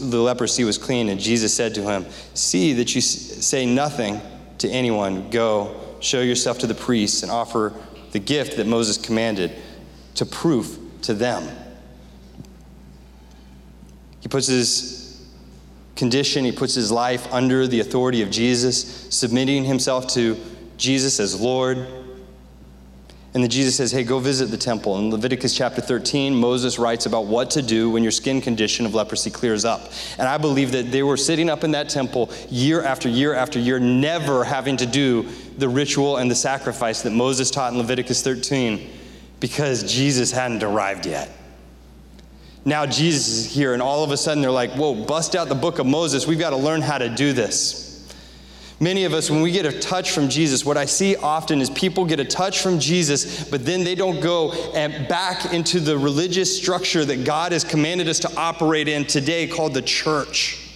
the 0.00 0.20
leprosy 0.20 0.64
was 0.64 0.78
clean. 0.78 1.08
And 1.08 1.18
Jesus 1.18 1.54
said 1.54 1.74
to 1.74 1.82
him, 1.82 2.06
See 2.34 2.72
that 2.74 2.94
you 2.94 3.00
say 3.00 3.66
nothing 3.66 4.20
to 4.58 4.68
anyone. 4.68 5.30
Go, 5.30 5.74
show 6.00 6.20
yourself 6.20 6.58
to 6.60 6.66
the 6.66 6.74
priests, 6.74 7.22
and 7.22 7.32
offer 7.32 7.72
the 8.12 8.18
gift 8.18 8.56
that 8.58 8.66
Moses 8.66 8.96
commanded 8.96 9.52
to 10.16 10.26
proof 10.26 10.78
to 11.02 11.14
them. 11.14 11.48
He 14.20 14.28
puts 14.28 14.46
his 14.46 15.00
condition, 15.96 16.44
he 16.44 16.52
puts 16.52 16.74
his 16.74 16.90
life 16.90 17.30
under 17.32 17.66
the 17.66 17.80
authority 17.80 18.22
of 18.22 18.30
Jesus, 18.30 19.06
submitting 19.14 19.64
himself 19.64 20.06
to 20.08 20.36
Jesus 20.76 21.20
as 21.20 21.38
Lord. 21.38 21.78
And 23.32 23.44
then 23.44 23.50
Jesus 23.50 23.76
says, 23.76 23.92
Hey, 23.92 24.02
go 24.02 24.18
visit 24.18 24.46
the 24.46 24.56
temple. 24.56 24.98
In 24.98 25.10
Leviticus 25.10 25.54
chapter 25.56 25.80
13, 25.80 26.34
Moses 26.34 26.78
writes 26.78 27.06
about 27.06 27.26
what 27.26 27.50
to 27.50 27.62
do 27.62 27.90
when 27.90 28.02
your 28.02 28.10
skin 28.12 28.40
condition 28.40 28.86
of 28.86 28.94
leprosy 28.94 29.30
clears 29.30 29.64
up. 29.64 29.92
And 30.18 30.26
I 30.26 30.36
believe 30.36 30.72
that 30.72 30.90
they 30.90 31.02
were 31.02 31.16
sitting 31.16 31.48
up 31.48 31.62
in 31.62 31.70
that 31.72 31.88
temple 31.88 32.30
year 32.48 32.82
after 32.82 33.08
year 33.08 33.34
after 33.34 33.58
year, 33.58 33.78
never 33.78 34.42
having 34.42 34.76
to 34.78 34.86
do 34.86 35.28
the 35.58 35.68
ritual 35.68 36.16
and 36.16 36.30
the 36.30 36.34
sacrifice 36.34 37.02
that 37.02 37.10
Moses 37.10 37.50
taught 37.50 37.72
in 37.72 37.78
Leviticus 37.78 38.22
13 38.22 38.90
because 39.38 39.90
Jesus 39.92 40.32
hadn't 40.32 40.62
arrived 40.62 41.06
yet 41.06 41.30
now 42.64 42.86
Jesus 42.86 43.28
is 43.28 43.46
here, 43.46 43.72
and 43.72 43.82
all 43.82 44.04
of 44.04 44.10
a 44.10 44.16
sudden 44.16 44.42
they're 44.42 44.50
like, 44.50 44.72
whoa, 44.72 44.94
bust 44.94 45.34
out 45.34 45.48
the 45.48 45.54
book 45.54 45.78
of 45.78 45.86
Moses. 45.86 46.26
We've 46.26 46.38
got 46.38 46.50
to 46.50 46.56
learn 46.56 46.82
how 46.82 46.98
to 46.98 47.08
do 47.08 47.32
this. 47.32 47.86
Many 48.82 49.04
of 49.04 49.12
us, 49.12 49.30
when 49.30 49.42
we 49.42 49.50
get 49.50 49.66
a 49.66 49.78
touch 49.78 50.10
from 50.10 50.30
Jesus, 50.30 50.64
what 50.64 50.78
I 50.78 50.86
see 50.86 51.14
often 51.14 51.60
is 51.60 51.68
people 51.68 52.06
get 52.06 52.18
a 52.18 52.24
touch 52.24 52.62
from 52.62 52.78
Jesus, 52.78 53.44
but 53.44 53.66
then 53.66 53.84
they 53.84 53.94
don't 53.94 54.20
go 54.20 54.52
back 54.72 55.52
into 55.52 55.80
the 55.80 55.98
religious 55.98 56.56
structure 56.56 57.04
that 57.04 57.24
God 57.24 57.52
has 57.52 57.62
commanded 57.62 58.08
us 58.08 58.20
to 58.20 58.34
operate 58.36 58.88
in 58.88 59.04
today 59.04 59.46
called 59.46 59.74
the 59.74 59.82
church. 59.82 60.69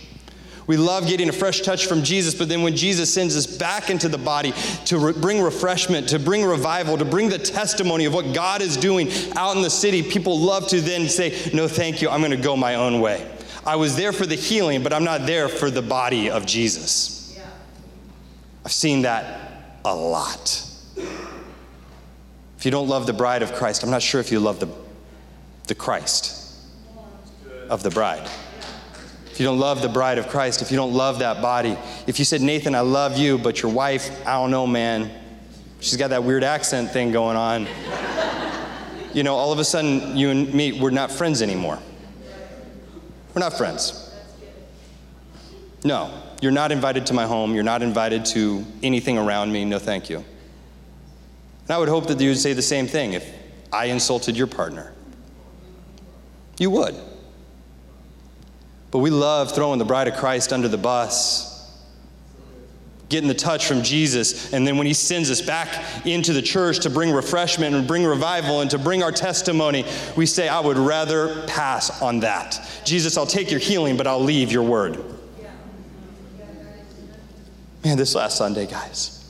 We 0.67 0.77
love 0.79 1.07
getting 1.07 1.29
a 1.29 1.33
fresh 1.33 1.61
touch 1.61 1.87
from 1.87 2.03
Jesus, 2.03 2.35
but 2.35 2.49
then 2.49 2.63
when 2.63 2.75
Jesus 2.75 3.13
sends 3.13 3.37
us 3.37 3.47
back 3.47 3.91
into 3.91 4.09
the 4.09 4.19
body 4.19 4.53
to 4.87 4.99
re- 4.99 5.13
bring 5.13 5.43
refreshment, 5.43 6.09
to 6.09 6.19
bring 6.19 6.43
revival, 6.45 6.97
to 6.97 7.05
bring 7.05 7.29
the 7.29 7.39
testimony 7.39 8.07
of 8.07 8.15
what 8.15 8.35
God 8.35 8.63
is 8.63 8.77
doing 8.77 9.11
out 9.37 9.57
in 9.57 9.63
the 9.63 9.71
city, 9.71 10.03
people 10.03 10.39
love 10.39 10.69
to 10.69 10.81
then 10.81 11.09
say, 11.09 11.51
No, 11.53 11.69
thank 11.69 12.01
you, 12.01 12.09
I'm 12.09 12.21
going 12.21 12.31
to 12.31 12.37
go 12.39 12.57
my 12.57 12.77
own 12.77 13.01
way. 13.01 13.31
I 13.67 13.77
was 13.77 13.97
there 13.97 14.13
for 14.13 14.27
the 14.27 14.37
healing, 14.37 14.83
but 14.83 14.93
I'm 14.93 15.05
not 15.05 15.27
there 15.27 15.49
for 15.49 15.71
the 15.71 15.83
body 15.83 16.31
of 16.31 16.47
Jesus. 16.47 17.35
Yeah. 17.37 17.47
I've 18.65 18.73
seen 18.73 19.03
that 19.03 19.81
a 19.85 19.95
lot. 19.95 20.63
If 22.57 22.65
you 22.65 22.71
don't 22.71 22.89
love 22.89 23.07
the 23.07 23.13
bride 23.13 23.43
of 23.43 23.53
Christ, 23.53 23.83
I'm 23.83 23.91
not 23.91 24.03
sure 24.03 24.21
if 24.21 24.33
you 24.33 24.41
love 24.41 24.61
the, 24.61 24.69
the 25.67 25.75
Christ 25.75 26.59
of 27.69 27.83
the 27.83 27.91
bride. 27.91 28.29
If 29.35 29.41
you 29.41 29.47
don't 29.47 29.59
love 29.59 29.83
the 29.83 29.89
bride 29.89 30.19
of 30.19 30.29
Christ, 30.29 30.63
if 30.63 30.71
you 30.71 30.77
don't 30.77 30.95
love 30.95 31.19
that 31.19 31.43
body, 31.43 31.77
if 32.07 32.21
you 32.21 32.25
said, 32.25 32.41
Nathan, 32.41 32.77
I 32.77 32.83
love 32.83 33.19
you, 33.19 33.37
but 33.37 33.63
your 33.63 33.73
wife, 33.73 34.25
I 34.25 34.35
don't 34.35 34.53
know, 34.53 34.65
man, 34.65 35.11
she's 35.81 35.97
got 35.97 36.11
that 36.11 36.23
weird 36.23 36.45
accent 36.45 36.93
thing 36.93 37.11
going 37.11 37.37
on. 37.37 37.67
you 39.13 39.25
know, 39.25 39.35
all 39.35 39.51
of 39.53 39.59
a 39.59 39.65
sudden, 39.65 40.17
you 40.17 40.31
and 40.31 40.55
me, 40.55 40.81
we're 40.81 40.91
not 40.91 41.11
friends 41.11 41.43
anymore. 41.43 41.81
We're 43.35 43.41
not 43.41 43.55
friends. 43.55 44.15
No, 45.83 46.17
you're 46.41 46.53
not 46.53 46.71
invited 46.71 47.05
to 47.07 47.13
my 47.13 47.27
home. 47.27 47.57
You're 47.57 47.65
not 47.65 47.83
invited 47.83 48.25
to 48.27 48.65
anything 48.85 49.19
around 49.19 49.53
me. 49.53 49.65
No, 49.65 49.81
thank 49.81 50.09
you. 50.09 50.19
And 50.19 51.71
I 51.71 51.79
would 51.79 51.89
hope 51.89 52.07
that 52.07 52.21
you 52.21 52.29
would 52.29 52.39
say 52.39 52.53
the 52.53 52.63
same 52.63 52.87
thing 52.87 53.15
if 53.15 53.29
I 53.73 53.87
insulted 53.87 54.37
your 54.37 54.47
partner. 54.47 54.93
You 56.57 56.71
would. 56.71 56.95
But 58.95 59.01
we 59.01 59.11
love 59.11 59.53
throwing 59.53 59.81
the 59.81 59.85
bride 59.85 60.07
of 60.07 60.15
Christ 60.15 60.53
under 60.53 60.69
the 60.69 60.79
bus, 60.79 61.69
getting 63.09 63.27
the 63.27 63.35
touch 63.35 63.67
from 63.67 63.83
Jesus, 63.83 64.53
and 64.53 64.65
then 64.65 64.79
when 64.79 64.87
he 64.87 64.95
sends 64.95 65.33
us 65.33 65.41
back 65.41 66.07
into 66.07 66.33
the 66.33 66.41
church 66.41 66.79
to 66.79 66.91
bring 66.91 67.11
refreshment 67.11 67.75
and 67.75 67.89
bring 67.89 68.05
revival 68.05 68.61
and 68.61 68.71
to 68.71 68.79
bring 68.79 69.03
our 69.03 69.11
testimony, 69.11 69.85
we 70.17 70.27
say, 70.27 70.47
I 70.47 70.61
would 70.61 70.77
rather 70.77 71.45
pass 71.49 72.01
on 72.03 72.21
that. 72.21 72.65
Jesus, 72.85 73.17
I'll 73.17 73.27
take 73.27 73.51
your 73.51 73.59
healing, 73.59 73.97
but 73.97 74.07
I'll 74.07 74.23
leave 74.23 74.53
your 74.53 74.63
word. 74.63 75.05
Man, 77.83 77.97
this 77.97 78.15
last 78.15 78.39
Sunday, 78.39 78.69
guys, 78.69 79.29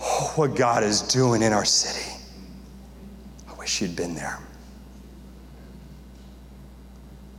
oh, 0.00 0.32
what 0.36 0.56
God 0.56 0.82
is 0.82 1.02
doing 1.02 1.42
in 1.42 1.52
our 1.52 1.66
city. 1.66 2.16
I 3.46 3.52
wish 3.58 3.82
you'd 3.82 3.94
been 3.94 4.14
there. 4.14 4.38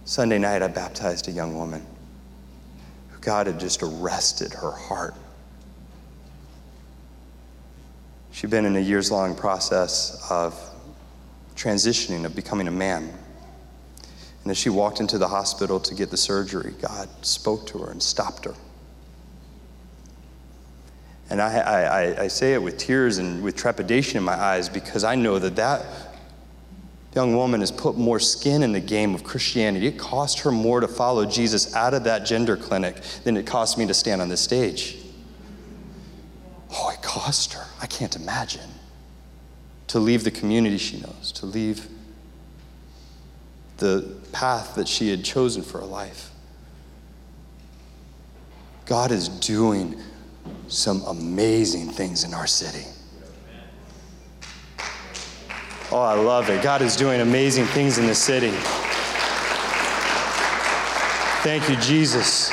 Sunday 0.07 0.37
night, 0.37 0.61
I 0.61 0.69
baptized 0.69 1.27
a 1.27 1.31
young 1.31 1.57
woman 1.57 1.85
who 3.09 3.19
God 3.19 3.45
had 3.45 3.59
just 3.59 3.83
arrested 3.83 4.53
her 4.53 4.71
heart. 4.71 5.13
She'd 8.31 8.49
been 8.49 8.63
in 8.63 8.77
a 8.77 8.79
years 8.79 9.11
long 9.11 9.35
process 9.35 10.25
of 10.31 10.57
transitioning, 11.57 12.23
of 12.23 12.37
becoming 12.37 12.69
a 12.69 12.71
man. 12.71 13.13
And 14.43 14.51
as 14.51 14.57
she 14.57 14.69
walked 14.69 15.01
into 15.01 15.17
the 15.17 15.27
hospital 15.27 15.77
to 15.81 15.93
get 15.93 16.09
the 16.09 16.15
surgery, 16.15 16.73
God 16.81 17.09
spoke 17.21 17.67
to 17.67 17.79
her 17.79 17.91
and 17.91 18.01
stopped 18.01 18.45
her. 18.45 18.55
And 21.29 21.41
I, 21.41 21.57
I, 21.57 22.21
I, 22.23 22.27
say 22.29 22.53
it 22.53 22.63
with 22.63 22.77
tears 22.77 23.17
and 23.17 23.43
with 23.43 23.57
trepidation 23.57 24.17
in 24.17 24.23
my 24.23 24.35
eyes 24.35 24.69
because 24.69 25.03
I 25.03 25.15
know 25.15 25.37
that 25.37 25.57
that 25.57 26.06
young 27.15 27.35
woman 27.35 27.61
has 27.61 27.71
put 27.71 27.97
more 27.97 28.19
skin 28.19 28.63
in 28.63 28.71
the 28.71 28.79
game 28.79 29.15
of 29.15 29.23
Christianity. 29.23 29.87
It 29.87 29.97
cost 29.97 30.39
her 30.41 30.51
more 30.51 30.79
to 30.79 30.87
follow 30.87 31.25
Jesus 31.25 31.75
out 31.75 31.93
of 31.93 32.03
that 32.03 32.25
gender 32.25 32.55
clinic 32.55 33.01
than 33.23 33.37
it 33.37 33.47
cost 33.47 33.77
me 33.77 33.87
to 33.87 33.93
stand 33.93 34.21
on 34.21 34.29
this 34.29 34.41
stage. 34.41 34.97
Oh, 36.71 36.91
it 36.93 37.01
cost 37.01 37.53
her. 37.53 37.65
I 37.81 37.87
can't 37.87 38.15
imagine. 38.15 38.69
To 39.87 39.99
leave 39.99 40.23
the 40.25 40.31
community 40.31 40.77
she 40.77 40.99
knows, 40.99 41.31
to 41.33 41.45
leave 41.45 41.87
the 43.77 44.17
path 44.31 44.75
that 44.75 44.87
she 44.87 45.09
had 45.09 45.23
chosen 45.23 45.63
for 45.63 45.79
her 45.79 45.85
life. 45.85 46.31
God 48.85 49.11
is 49.11 49.29
doing 49.29 49.99
some 50.67 51.01
amazing 51.03 51.89
things 51.89 52.23
in 52.23 52.33
our 52.33 52.47
city. 52.47 52.85
Oh, 55.89 56.01
I 56.01 56.13
love 56.15 56.49
it. 56.49 56.61
God 56.61 56.81
is 56.81 56.97
doing 56.97 57.21
amazing 57.21 57.65
things 57.65 57.97
in 57.97 58.07
the 58.07 58.15
city. 58.15 58.51
Thank 61.43 61.69
you, 61.69 61.77
Jesus. 61.77 62.51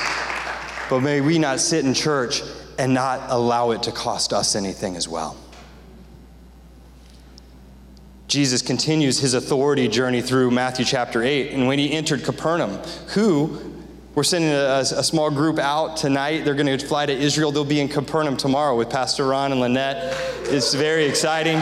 But 0.88 1.00
may 1.00 1.20
we 1.20 1.38
not 1.38 1.58
sit 1.58 1.84
in 1.84 1.94
church 1.94 2.42
and 2.78 2.94
not 2.94 3.30
allow 3.30 3.72
it 3.72 3.82
to 3.84 3.92
cost 3.92 4.32
us 4.32 4.54
anything 4.54 4.94
as 4.94 5.08
well. 5.08 5.36
Jesus 8.28 8.62
continues 8.62 9.18
his 9.18 9.34
authority 9.34 9.88
journey 9.88 10.22
through 10.22 10.52
Matthew 10.52 10.84
chapter 10.84 11.22
8. 11.22 11.52
And 11.52 11.66
when 11.66 11.78
he 11.78 11.92
entered 11.92 12.22
Capernaum, 12.22 12.76
who 13.08 13.74
we're 14.14 14.22
sending 14.22 14.52
a, 14.52 14.80
a, 14.80 15.02
small 15.02 15.28
group 15.28 15.58
out 15.58 15.96
tonight. 15.96 16.44
They're 16.44 16.54
going 16.54 16.78
to 16.78 16.86
fly 16.86 17.04
to 17.04 17.12
Israel. 17.12 17.50
They'll 17.50 17.64
be 17.64 17.80
in 17.80 17.88
Capernaum 17.88 18.36
tomorrow 18.36 18.76
with 18.76 18.88
Pastor 18.88 19.26
Ron 19.26 19.50
and 19.50 19.60
Lynette. 19.60 20.14
It's 20.44 20.72
very 20.72 21.06
exciting. 21.06 21.60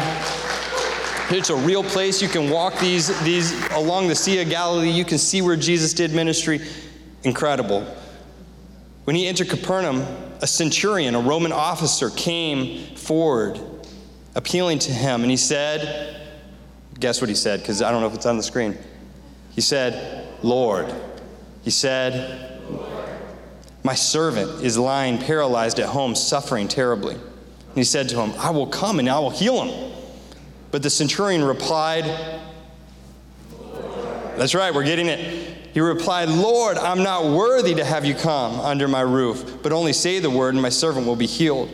It's 1.34 1.48
a 1.48 1.56
real 1.56 1.82
place. 1.82 2.20
You 2.20 2.28
can 2.28 2.50
walk 2.50 2.78
these, 2.78 3.08
these 3.24 3.52
along 3.70 4.08
the 4.08 4.14
Sea 4.14 4.42
of 4.42 4.50
Galilee. 4.50 4.90
You 4.90 5.04
can 5.04 5.16
see 5.16 5.40
where 5.40 5.56
Jesus 5.56 5.94
did 5.94 6.12
ministry. 6.12 6.60
Incredible. 7.24 7.86
When 9.04 9.16
he 9.16 9.26
entered 9.26 9.48
Capernaum, 9.48 10.04
a 10.42 10.46
centurion, 10.46 11.14
a 11.14 11.20
Roman 11.20 11.50
officer, 11.50 12.10
came 12.10 12.94
forward 12.96 13.58
appealing 14.34 14.78
to 14.80 14.92
him, 14.92 15.22
and 15.22 15.30
he 15.30 15.38
said, 15.38 16.20
Guess 17.00 17.22
what 17.22 17.30
he 17.30 17.34
said? 17.34 17.60
Because 17.60 17.80
I 17.80 17.90
don't 17.90 18.02
know 18.02 18.08
if 18.08 18.14
it's 18.14 18.26
on 18.26 18.36
the 18.36 18.42
screen. 18.42 18.76
He 19.52 19.62
said, 19.62 20.28
Lord. 20.42 20.92
He 21.62 21.70
said, 21.70 22.60
My 23.82 23.94
servant 23.94 24.62
is 24.62 24.76
lying 24.76 25.16
paralyzed 25.16 25.80
at 25.80 25.88
home, 25.88 26.14
suffering 26.14 26.68
terribly. 26.68 27.14
And 27.14 27.74
he 27.74 27.84
said 27.84 28.10
to 28.10 28.20
him, 28.20 28.38
I 28.38 28.50
will 28.50 28.66
come 28.66 28.98
and 28.98 29.08
I 29.08 29.18
will 29.18 29.30
heal 29.30 29.62
him. 29.62 29.92
But 30.72 30.82
the 30.82 30.90
centurion 30.90 31.44
replied, 31.44 32.04
That's 34.36 34.54
right, 34.54 34.74
we're 34.74 34.84
getting 34.84 35.06
it. 35.06 35.58
He 35.72 35.80
replied, 35.80 36.28
Lord, 36.28 36.76
I'm 36.76 37.02
not 37.02 37.26
worthy 37.26 37.74
to 37.76 37.84
have 37.84 38.04
you 38.04 38.14
come 38.14 38.58
under 38.58 38.88
my 38.88 39.02
roof, 39.02 39.58
but 39.62 39.72
only 39.72 39.92
say 39.92 40.18
the 40.18 40.30
word, 40.30 40.54
and 40.54 40.62
my 40.62 40.70
servant 40.70 41.06
will 41.06 41.16
be 41.16 41.26
healed. 41.26 41.70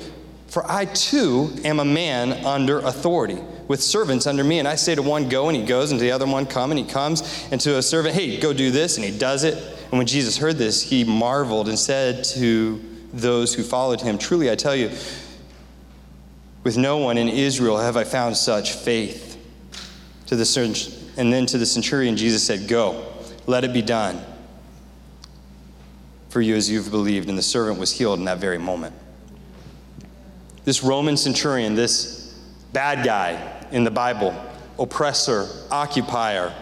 For 0.48 0.68
I 0.70 0.86
too 0.86 1.52
am 1.64 1.78
a 1.78 1.84
man 1.84 2.32
under 2.44 2.80
authority, 2.80 3.38
with 3.68 3.82
servants 3.82 4.26
under 4.26 4.42
me. 4.42 4.58
And 4.58 4.66
I 4.66 4.74
say 4.74 4.94
to 4.94 5.02
one, 5.02 5.28
Go, 5.28 5.48
and 5.48 5.56
he 5.56 5.64
goes, 5.64 5.90
and 5.90 5.98
to 6.00 6.04
the 6.04 6.10
other 6.10 6.26
one, 6.26 6.46
Come, 6.46 6.70
and 6.72 6.78
he 6.78 6.84
comes. 6.84 7.48
And 7.52 7.60
to 7.60 7.78
a 7.78 7.82
servant, 7.82 8.14
Hey, 8.14 8.38
go 8.38 8.52
do 8.52 8.70
this, 8.70 8.96
and 8.96 9.04
he 9.04 9.16
does 9.16 9.44
it. 9.44 9.54
And 9.90 9.98
when 9.98 10.06
Jesus 10.06 10.36
heard 10.36 10.56
this, 10.56 10.82
he 10.82 11.04
marveled 11.04 11.68
and 11.68 11.78
said 11.78 12.24
to 12.24 12.82
those 13.12 13.54
who 13.54 13.62
followed 13.62 14.00
him, 14.00 14.18
Truly 14.18 14.50
I 14.50 14.54
tell 14.54 14.74
you, 14.74 14.90
with 16.64 16.76
no 16.76 16.98
one 16.98 17.18
in 17.18 17.28
Israel 17.28 17.78
have 17.78 17.96
I 17.96 18.04
found 18.04 18.36
such 18.36 18.72
faith. 18.72 19.36
To 20.26 20.36
the, 20.36 21.12
and 21.16 21.32
then 21.32 21.46
to 21.46 21.58
the 21.58 21.64
centurion, 21.64 22.16
Jesus 22.16 22.46
said, 22.46 22.68
Go, 22.68 23.06
let 23.46 23.64
it 23.64 23.72
be 23.72 23.80
done 23.80 24.22
for 26.28 26.42
you 26.42 26.54
as 26.54 26.70
you've 26.70 26.90
believed. 26.90 27.28
And 27.28 27.38
the 27.38 27.42
servant 27.42 27.78
was 27.78 27.92
healed 27.92 28.18
in 28.18 28.26
that 28.26 28.38
very 28.38 28.58
moment. 28.58 28.94
This 30.64 30.82
Roman 30.82 31.16
centurion, 31.16 31.74
this 31.74 32.38
bad 32.74 33.04
guy 33.04 33.64
in 33.70 33.84
the 33.84 33.90
Bible, 33.90 34.34
oppressor, 34.78 35.48
occupier, 35.70 36.54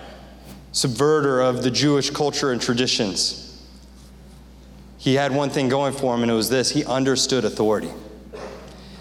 subverter 0.73 1.45
of 1.45 1.65
the 1.65 1.71
Jewish 1.71 2.11
culture 2.11 2.53
and 2.53 2.61
traditions, 2.61 3.43
he 4.99 5.15
had 5.15 5.33
one 5.33 5.51
thing 5.51 5.69
going 5.69 5.93
for 5.93 6.15
him, 6.15 6.23
and 6.23 6.31
it 6.31 6.35
was 6.35 6.49
this 6.49 6.71
he 6.71 6.85
understood 6.85 7.45
authority. 7.45 7.91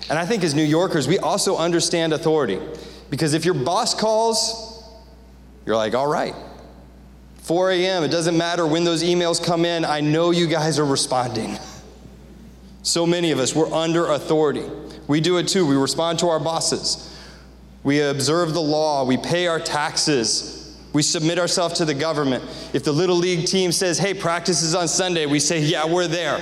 And 0.10 0.20
I 0.20 0.26
think 0.26 0.44
as 0.44 0.54
New 0.54 0.64
Yorkers, 0.64 1.08
we 1.08 1.18
also 1.20 1.58
understand 1.58 2.14
authority. 2.14 2.60
Because 3.10 3.34
if 3.34 3.46
your 3.46 3.54
boss 3.54 3.94
calls, 3.94 4.84
you're 5.66 5.76
like, 5.76 5.94
all 5.96 6.08
right, 6.08 6.36
4 7.38 7.72
a.m., 7.72 8.04
it 8.04 8.10
doesn't 8.10 8.38
matter 8.38 8.66
when 8.66 8.84
those 8.84 9.04
emails 9.04 9.44
come 9.44 9.66
in, 9.66 9.86
I 9.86 10.02
know 10.02 10.32
you 10.32 10.48
guys 10.48 10.80
are 10.80 10.86
responding. 10.86 11.58
So 12.82 13.06
many 13.06 13.32
of 13.32 13.40
us, 13.40 13.56
we're 13.56 13.72
under 13.72 14.08
authority. 14.08 14.64
We 15.08 15.22
do 15.22 15.38
it 15.38 15.48
too. 15.48 15.66
We 15.66 15.76
respond 15.76 16.20
to 16.20 16.30
our 16.30 16.40
bosses. 16.40 17.12
We 17.84 18.02
observe 18.02 18.54
the 18.54 18.62
law. 18.62 19.06
We 19.06 19.18
pay 19.18 19.48
our 19.48 19.60
taxes. 19.60 20.76
We 20.94 21.02
submit 21.02 21.38
ourselves 21.38 21.76
to 21.80 21.86
the 21.86 21.94
government. 21.94 22.44
If 22.74 22.84
the 22.84 22.92
Little 22.92 23.16
League 23.16 23.48
team 23.48 23.72
says, 23.72 24.00
hey, 24.00 24.14
practice 24.14 24.62
is 24.62 24.74
on 24.74 24.88
Sunday, 24.88 25.26
we 25.26 25.40
say, 25.40 25.60
yeah, 25.60 25.86
we're 25.86 26.08
there. 26.08 26.40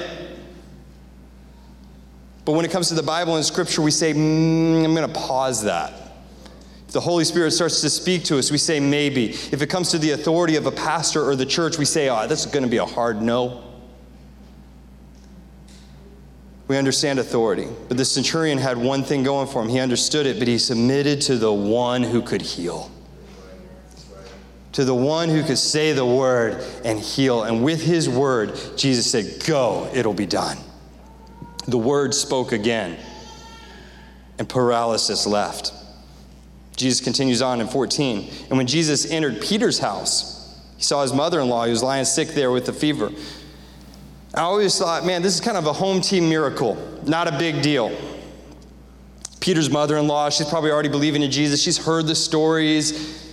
But 2.46 2.54
when 2.54 2.66
it 2.66 2.72
comes 2.72 2.90
to 2.90 2.94
the 2.94 3.04
Bible 3.04 3.36
and 3.36 3.46
Scripture, 3.46 3.82
we 3.82 3.92
say, 3.92 4.14
mm, 4.14 4.84
I'm 4.84 4.94
going 4.94 5.08
to 5.08 5.20
pause 5.20 5.64
that. 5.64 5.94
If 6.88 6.94
the 6.94 7.00
Holy 7.00 7.24
Spirit 7.24 7.52
starts 7.52 7.82
to 7.82 7.90
speak 7.90 8.26
to 8.26 8.38
us, 8.38 8.52
we 8.52 8.58
say 8.58 8.80
maybe. 8.80 9.30
If 9.30 9.62
it 9.62 9.68
comes 9.68 9.92
to 9.92 9.98
the 9.98 10.12
authority 10.12 10.58
of 10.58 10.66
a 10.66 10.72
pastor 10.72 11.24
or 11.24 11.36
the 11.36 11.46
church, 11.46 11.78
we 11.78 11.86
say, 11.86 12.10
oh, 12.10 12.28
this 12.28 12.46
is 12.46 12.52
going 12.52 12.64
to 12.64 12.70
be 12.70 12.78
a 12.78 12.86
hard 12.86 13.22
no. 13.22 13.64
We 16.68 16.78
understand 16.78 17.20
authority. 17.20 17.68
But 17.88 17.98
the 17.98 18.06
centurion 18.06 18.58
had 18.58 18.78
one 18.78 19.04
thing 19.04 19.24
going 19.24 19.48
for 19.48 19.62
him. 19.62 19.70
He 19.70 19.80
understood 19.80 20.26
it, 20.26 20.40
but 20.40 20.48
he 20.48 20.58
submitted 20.58 21.22
to 21.22 21.38
the 21.38 21.52
one 21.52 22.04
who 22.04 22.22
could 22.22 22.42
heal. 22.42 22.92
To 24.74 24.84
the 24.84 24.96
one 24.96 25.30
who 25.30 25.44
could 25.44 25.58
say 25.58 25.94
the 25.94 26.06
word 26.06 26.64
and 26.84 27.00
heal. 27.00 27.44
And 27.44 27.64
with 27.64 27.82
his 27.82 28.10
word, 28.10 28.60
Jesus 28.76 29.10
said, 29.10 29.46
Go, 29.46 29.90
it'll 29.94 30.14
be 30.14 30.26
done 30.26 30.58
the 31.68 31.78
word 31.78 32.14
spoke 32.14 32.52
again, 32.52 32.98
and 34.38 34.48
paralysis 34.48 35.26
left. 35.26 35.74
Jesus 36.76 37.02
continues 37.02 37.42
on 37.42 37.62
in 37.62 37.68
14. 37.68 38.30
And 38.50 38.58
when 38.58 38.68
Jesus 38.68 39.10
entered 39.10 39.42
Peter's 39.42 39.80
house, 39.80 40.60
he 40.76 40.84
saw 40.84 41.02
his 41.02 41.14
mother 41.14 41.40
in 41.40 41.50
law, 41.50 41.66
he 41.66 41.72
was 41.72 41.84
lying 41.84 42.06
sick 42.06 42.30
there 42.30 42.52
with 42.52 42.68
a 42.70 42.74
fever. 42.74 43.12
I 44.34 44.42
always 44.42 44.78
thought, 44.78 45.06
man, 45.06 45.22
this 45.22 45.36
is 45.36 45.42
kind 45.42 45.58
of 45.58 45.68
a 45.68 45.74
home 45.74 46.02
team 46.02 46.28
miracle, 46.28 46.76
not 47.06 47.28
a 47.28 47.38
big 47.38 47.62
deal. 47.62 47.96
Peter's 49.40 49.70
mother 49.70 49.98
in 49.98 50.08
law, 50.08 50.30
she's 50.30 50.48
probably 50.48 50.72
already 50.72 50.90
believing 50.90 51.22
in 51.22 51.30
Jesus. 51.30 51.62
She's 51.62 51.78
heard 51.78 52.08
the 52.08 52.16
stories. 52.16 53.30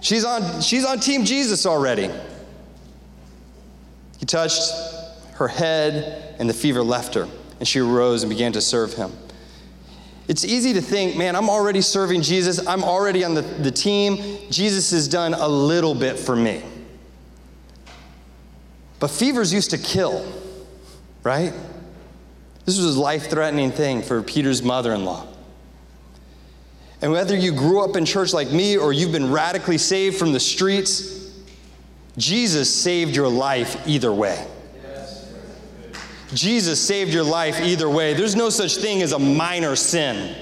She's 0.00 0.24
on, 0.24 0.60
she's 0.60 0.84
on 0.84 1.00
Team 1.00 1.24
Jesus 1.24 1.66
already. 1.66 2.10
He 4.18 4.26
touched 4.26 4.72
her 5.34 5.48
head, 5.48 6.36
and 6.38 6.48
the 6.48 6.54
fever 6.54 6.82
left 6.82 7.14
her, 7.14 7.26
and 7.60 7.68
she 7.68 7.78
arose 7.78 8.24
and 8.24 8.30
began 8.30 8.52
to 8.52 8.60
serve 8.60 8.94
him. 8.94 9.12
It's 10.26 10.44
easy 10.44 10.72
to 10.72 10.80
think, 10.80 11.16
man, 11.16 11.36
I'm 11.36 11.48
already 11.50 11.80
serving 11.80 12.22
Jesus. 12.22 12.66
I'm 12.66 12.82
already 12.82 13.22
on 13.22 13.34
the, 13.34 13.42
the 13.42 13.70
team. 13.70 14.38
Jesus 14.50 14.90
has 14.90 15.06
done 15.06 15.34
a 15.34 15.46
little 15.46 15.94
bit 15.94 16.18
for 16.18 16.34
me. 16.34 16.62
But 18.98 19.08
fevers 19.10 19.52
used 19.52 19.70
to 19.70 19.78
kill, 19.78 20.24
right? 21.22 21.52
This 22.64 22.78
was 22.78 22.96
a 22.96 23.00
life 23.00 23.28
threatening 23.28 23.72
thing 23.72 24.02
for 24.02 24.22
Peter's 24.22 24.62
mother 24.62 24.94
in 24.94 25.04
law. 25.04 25.26
And 27.02 27.12
whether 27.12 27.36
you 27.36 27.52
grew 27.52 27.82
up 27.82 27.96
in 27.96 28.04
church 28.04 28.32
like 28.32 28.50
me 28.50 28.76
or 28.76 28.92
you've 28.92 29.12
been 29.12 29.32
radically 29.32 29.78
saved 29.78 30.16
from 30.16 30.32
the 30.32 30.40
streets, 30.40 31.32
Jesus 32.16 32.72
saved 32.72 33.16
your 33.16 33.28
life 33.28 33.86
either 33.88 34.12
way. 34.12 34.46
Jesus 36.34 36.80
saved 36.80 37.12
your 37.12 37.24
life 37.24 37.60
either 37.60 37.88
way. 37.88 38.14
There's 38.14 38.36
no 38.36 38.50
such 38.50 38.76
thing 38.76 39.02
as 39.02 39.12
a 39.12 39.18
minor 39.18 39.76
sin. 39.76 40.34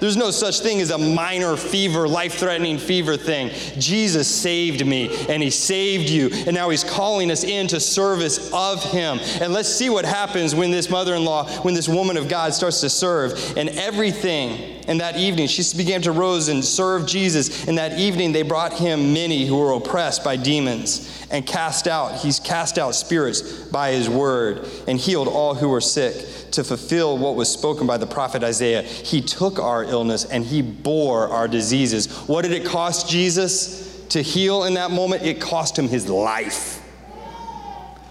There's 0.00 0.16
no 0.16 0.30
such 0.30 0.60
thing 0.60 0.80
as 0.80 0.90
a 0.90 0.98
minor 0.98 1.56
fever, 1.56 2.06
life 2.06 2.34
threatening 2.34 2.78
fever 2.78 3.16
thing. 3.16 3.50
Jesus 3.78 4.28
saved 4.28 4.86
me 4.86 5.26
and 5.28 5.42
He 5.42 5.50
saved 5.50 6.10
you, 6.10 6.30
and 6.32 6.54
now 6.54 6.68
He's 6.68 6.84
calling 6.84 7.30
us 7.30 7.44
into 7.44 7.80
service 7.80 8.50
of 8.52 8.82
Him. 8.84 9.18
And 9.40 9.52
let's 9.52 9.68
see 9.68 9.88
what 9.88 10.04
happens 10.04 10.54
when 10.54 10.70
this 10.70 10.90
mother 10.90 11.14
in 11.14 11.24
law, 11.24 11.48
when 11.62 11.74
this 11.74 11.88
woman 11.88 12.16
of 12.16 12.28
God 12.28 12.54
starts 12.54 12.80
to 12.82 12.90
serve. 12.90 13.56
And 13.56 13.70
everything, 13.70 14.75
and 14.86 15.00
that 15.00 15.16
evening, 15.16 15.48
she 15.48 15.64
began 15.76 16.02
to 16.02 16.12
rose 16.12 16.48
and 16.48 16.64
serve 16.64 17.06
Jesus. 17.06 17.66
And 17.66 17.78
that 17.78 17.98
evening, 17.98 18.32
they 18.32 18.42
brought 18.42 18.72
Him 18.72 19.12
many 19.12 19.46
who 19.46 19.56
were 19.58 19.72
oppressed 19.72 20.22
by 20.22 20.36
demons 20.36 21.26
and 21.30 21.44
cast 21.44 21.88
out, 21.88 22.20
He's 22.20 22.38
cast 22.38 22.78
out 22.78 22.94
spirits 22.94 23.64
by 23.64 23.90
His 23.90 24.08
word 24.08 24.66
and 24.86 24.98
healed 24.98 25.28
all 25.28 25.54
who 25.54 25.68
were 25.68 25.80
sick 25.80 26.14
to 26.52 26.64
fulfill 26.64 27.18
what 27.18 27.34
was 27.34 27.52
spoken 27.52 27.86
by 27.86 27.96
the 27.98 28.06
prophet 28.06 28.42
Isaiah. 28.42 28.82
He 28.82 29.20
took 29.20 29.58
our 29.58 29.84
illness 29.84 30.24
and 30.24 30.44
he 30.44 30.62
bore 30.62 31.28
our 31.28 31.48
diseases. 31.48 32.06
What 32.28 32.42
did 32.42 32.52
it 32.52 32.64
cost 32.64 33.10
Jesus 33.10 34.06
to 34.08 34.22
heal 34.22 34.64
in 34.64 34.74
that 34.74 34.90
moment? 34.90 35.22
It 35.22 35.40
cost 35.40 35.78
him 35.78 35.88
his 35.88 36.08
life. 36.08 36.82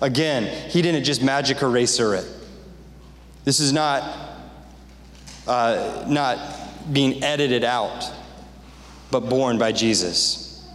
Again, 0.02 0.70
he 0.70 0.82
didn't 0.82 1.06
just 1.06 1.24
magic 1.24 1.62
eraser 1.62 2.16
it. 2.16 2.26
This 3.46 3.60
is 3.60 3.72
not, 3.72 4.04
uh, 5.48 6.06
not 6.08 6.38
being 6.92 7.24
edited 7.24 7.64
out, 7.64 8.12
but 9.12 9.22
borne 9.22 9.58
by 9.58 9.72
Jesus. 9.72 10.68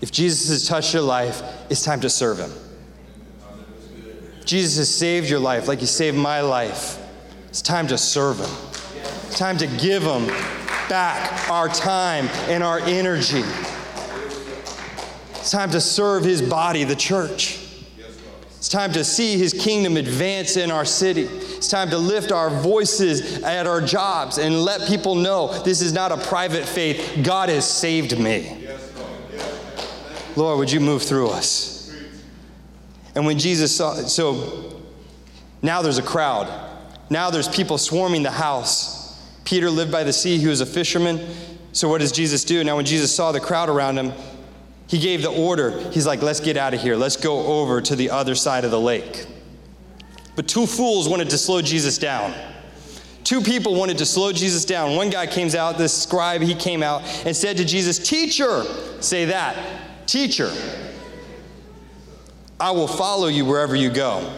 If 0.00 0.12
Jesus 0.12 0.48
has 0.48 0.68
touched 0.68 0.92
your 0.92 1.02
life, 1.02 1.42
it's 1.70 1.82
time 1.82 2.00
to 2.00 2.10
serve 2.10 2.38
him. 2.38 2.52
Jesus 4.44 4.76
has 4.76 4.94
saved 4.94 5.28
your 5.28 5.40
life 5.40 5.66
like 5.66 5.80
he 5.80 5.86
saved 5.86 6.16
my 6.16 6.40
life. 6.40 6.98
It's 7.48 7.62
time 7.62 7.88
to 7.88 7.98
serve 7.98 8.38
him. 8.38 8.50
It's 9.26 9.38
time 9.38 9.58
to 9.58 9.66
give 9.66 10.02
him 10.02 10.26
back 10.88 11.50
our 11.50 11.68
time 11.68 12.28
and 12.48 12.62
our 12.62 12.78
energy. 12.80 13.42
It's 15.30 15.50
time 15.50 15.70
to 15.70 15.80
serve 15.80 16.22
his 16.24 16.42
body, 16.42 16.84
the 16.84 16.94
church. 16.94 17.65
It's 18.66 18.72
time 18.72 18.90
to 18.94 19.04
see 19.04 19.38
his 19.38 19.52
kingdom 19.52 19.96
advance 19.96 20.56
in 20.56 20.72
our 20.72 20.84
city. 20.84 21.22
It's 21.22 21.68
time 21.68 21.88
to 21.90 21.98
lift 21.98 22.32
our 22.32 22.50
voices 22.50 23.40
at 23.44 23.64
our 23.64 23.80
jobs 23.80 24.38
and 24.38 24.60
let 24.60 24.88
people 24.88 25.14
know 25.14 25.56
this 25.62 25.80
is 25.80 25.92
not 25.92 26.10
a 26.10 26.16
private 26.16 26.64
faith. 26.64 27.20
God 27.22 27.48
has 27.48 27.64
saved 27.64 28.18
me. 28.18 28.66
Lord, 30.34 30.58
would 30.58 30.72
you 30.72 30.80
move 30.80 31.04
through 31.04 31.28
us? 31.28 31.94
And 33.14 33.24
when 33.24 33.38
Jesus 33.38 33.76
saw, 33.76 33.94
so 33.94 34.82
now 35.62 35.80
there's 35.80 35.98
a 35.98 36.02
crowd. 36.02 36.52
Now 37.08 37.30
there's 37.30 37.48
people 37.48 37.78
swarming 37.78 38.24
the 38.24 38.32
house. 38.32 39.24
Peter 39.44 39.70
lived 39.70 39.92
by 39.92 40.02
the 40.02 40.12
sea, 40.12 40.38
he 40.38 40.48
was 40.48 40.60
a 40.60 40.66
fisherman. 40.66 41.24
So 41.70 41.88
what 41.88 42.00
does 42.00 42.10
Jesus 42.10 42.42
do? 42.42 42.64
Now, 42.64 42.74
when 42.74 42.84
Jesus 42.84 43.14
saw 43.14 43.30
the 43.30 43.38
crowd 43.38 43.68
around 43.68 43.96
him, 43.96 44.12
he 44.88 44.98
gave 44.98 45.22
the 45.22 45.30
order. 45.30 45.80
He's 45.90 46.06
like, 46.06 46.22
let's 46.22 46.40
get 46.40 46.56
out 46.56 46.74
of 46.74 46.80
here. 46.80 46.96
Let's 46.96 47.16
go 47.16 47.60
over 47.60 47.80
to 47.80 47.96
the 47.96 48.10
other 48.10 48.34
side 48.34 48.64
of 48.64 48.70
the 48.70 48.80
lake. 48.80 49.26
But 50.36 50.46
two 50.46 50.66
fools 50.66 51.08
wanted 51.08 51.30
to 51.30 51.38
slow 51.38 51.62
Jesus 51.62 51.98
down. 51.98 52.34
Two 53.24 53.40
people 53.40 53.74
wanted 53.74 53.98
to 53.98 54.06
slow 54.06 54.32
Jesus 54.32 54.64
down. 54.64 54.94
One 54.94 55.10
guy 55.10 55.26
came 55.26 55.52
out, 55.56 55.78
this 55.78 56.02
scribe, 56.02 56.42
he 56.42 56.54
came 56.54 56.82
out 56.82 57.02
and 57.26 57.34
said 57.34 57.56
to 57.56 57.64
Jesus, 57.64 57.98
Teacher, 57.98 58.62
say 59.00 59.24
that, 59.24 60.06
teacher. 60.06 60.52
I 62.60 62.70
will 62.70 62.86
follow 62.86 63.26
you 63.26 63.44
wherever 63.44 63.74
you 63.74 63.90
go. 63.90 64.32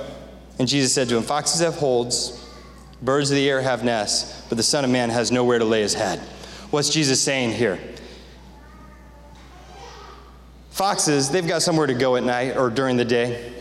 And 0.59 0.67
Jesus 0.67 0.95
said 0.95 1.09
to 1.11 1.17
him, 1.17 1.23
Foxes 1.23 1.61
have 1.61 1.75
holds, 1.75 2.43
birds 3.03 3.31
of 3.31 3.37
the 3.37 3.49
air 3.49 3.61
have 3.61 3.85
nests, 3.85 4.47
but 4.49 4.57
the 4.57 4.65
Son 4.65 4.85
of 4.85 4.91
Man 4.91 5.11
has 5.11 5.31
nowhere 5.31 5.59
to 5.59 5.65
lay 5.65 5.83
his 5.83 5.95
head. 5.95 6.19
What's 6.71 6.89
Jesus 6.89 7.21
saying 7.21 7.53
here? 7.53 7.79
Foxes, 10.79 11.29
they've 11.29 11.49
got 11.49 11.61
somewhere 11.61 11.89
to 11.89 11.95
go 11.95 12.15
at 12.15 12.23
night 12.23 12.57
or 12.57 12.71
during 12.71 12.97
the 12.97 13.05
day. 13.05 13.53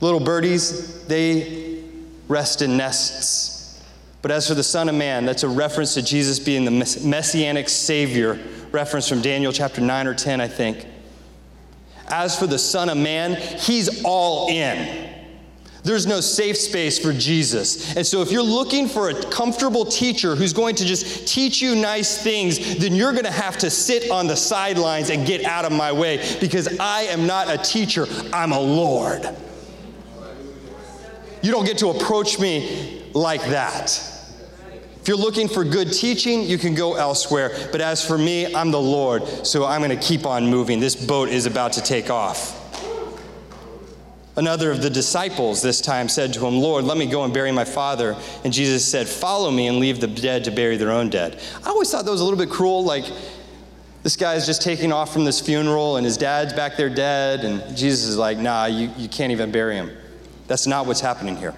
Little 0.00 0.18
birdies, 0.18 1.04
they 1.04 1.84
rest 2.26 2.62
in 2.62 2.76
nests. 2.76 3.80
But 4.22 4.32
as 4.32 4.48
for 4.48 4.54
the 4.54 4.64
Son 4.64 4.88
of 4.88 4.96
Man, 4.96 5.24
that's 5.24 5.44
a 5.44 5.48
reference 5.48 5.94
to 5.94 6.02
Jesus 6.02 6.40
being 6.40 6.64
the 6.64 6.98
messianic 7.04 7.68
Savior, 7.68 8.40
reference 8.72 9.08
from 9.08 9.22
Daniel 9.22 9.52
chapter 9.52 9.80
9 9.80 10.08
or 10.08 10.14
10, 10.14 10.40
I 10.40 10.48
think. 10.48 10.84
As 12.08 12.36
for 12.36 12.48
the 12.48 12.58
Son 12.58 12.88
of 12.88 12.96
Man, 12.96 13.36
he's 13.36 14.02
all 14.02 14.48
in. 14.48 15.07
There's 15.88 16.06
no 16.06 16.20
safe 16.20 16.58
space 16.58 16.98
for 16.98 17.14
Jesus. 17.14 17.96
And 17.96 18.06
so, 18.06 18.20
if 18.20 18.30
you're 18.30 18.42
looking 18.42 18.86
for 18.86 19.08
a 19.08 19.22
comfortable 19.30 19.86
teacher 19.86 20.36
who's 20.36 20.52
going 20.52 20.74
to 20.74 20.84
just 20.84 21.26
teach 21.26 21.62
you 21.62 21.74
nice 21.74 22.22
things, 22.22 22.76
then 22.76 22.94
you're 22.94 23.12
going 23.12 23.24
to 23.24 23.30
have 23.30 23.56
to 23.58 23.70
sit 23.70 24.10
on 24.10 24.26
the 24.26 24.36
sidelines 24.36 25.08
and 25.08 25.26
get 25.26 25.46
out 25.46 25.64
of 25.64 25.72
my 25.72 25.90
way 25.90 26.22
because 26.40 26.78
I 26.78 27.04
am 27.04 27.26
not 27.26 27.48
a 27.48 27.56
teacher, 27.56 28.06
I'm 28.34 28.52
a 28.52 28.60
Lord. 28.60 29.34
You 31.40 31.52
don't 31.52 31.64
get 31.64 31.78
to 31.78 31.88
approach 31.88 32.38
me 32.38 33.10
like 33.14 33.40
that. 33.46 33.86
If 35.00 35.08
you're 35.08 35.16
looking 35.16 35.48
for 35.48 35.64
good 35.64 35.90
teaching, 35.90 36.42
you 36.42 36.58
can 36.58 36.74
go 36.74 36.96
elsewhere. 36.96 37.70
But 37.72 37.80
as 37.80 38.06
for 38.06 38.18
me, 38.18 38.54
I'm 38.54 38.72
the 38.72 38.78
Lord, 38.78 39.26
so 39.46 39.64
I'm 39.64 39.80
going 39.80 39.98
to 39.98 40.06
keep 40.06 40.26
on 40.26 40.50
moving. 40.50 40.80
This 40.80 40.94
boat 40.94 41.30
is 41.30 41.46
about 41.46 41.72
to 41.72 41.80
take 41.80 42.10
off. 42.10 42.57
Another 44.38 44.70
of 44.70 44.82
the 44.82 44.88
disciples 44.88 45.62
this 45.62 45.80
time 45.80 46.08
said 46.08 46.32
to 46.34 46.46
him, 46.46 46.60
Lord, 46.60 46.84
let 46.84 46.96
me 46.96 47.06
go 47.06 47.24
and 47.24 47.34
bury 47.34 47.50
my 47.50 47.64
father. 47.64 48.16
And 48.44 48.52
Jesus 48.52 48.86
said, 48.86 49.08
Follow 49.08 49.50
me 49.50 49.66
and 49.66 49.80
leave 49.80 49.98
the 49.98 50.06
dead 50.06 50.44
to 50.44 50.52
bury 50.52 50.76
their 50.76 50.92
own 50.92 51.10
dead. 51.10 51.40
I 51.64 51.70
always 51.70 51.90
thought 51.90 52.04
that 52.04 52.10
was 52.12 52.20
a 52.20 52.24
little 52.24 52.38
bit 52.38 52.48
cruel. 52.48 52.84
Like, 52.84 53.04
this 54.04 54.14
guy's 54.14 54.46
just 54.46 54.62
taking 54.62 54.92
off 54.92 55.12
from 55.12 55.24
this 55.24 55.40
funeral 55.40 55.96
and 55.96 56.06
his 56.06 56.16
dad's 56.16 56.52
back 56.52 56.76
there 56.76 56.88
dead. 56.88 57.40
And 57.40 57.76
Jesus 57.76 58.06
is 58.06 58.16
like, 58.16 58.38
Nah, 58.38 58.66
you, 58.66 58.92
you 58.96 59.08
can't 59.08 59.32
even 59.32 59.50
bury 59.50 59.74
him. 59.74 59.90
That's 60.46 60.68
not 60.68 60.86
what's 60.86 61.00
happening 61.00 61.34
here. 61.34 61.56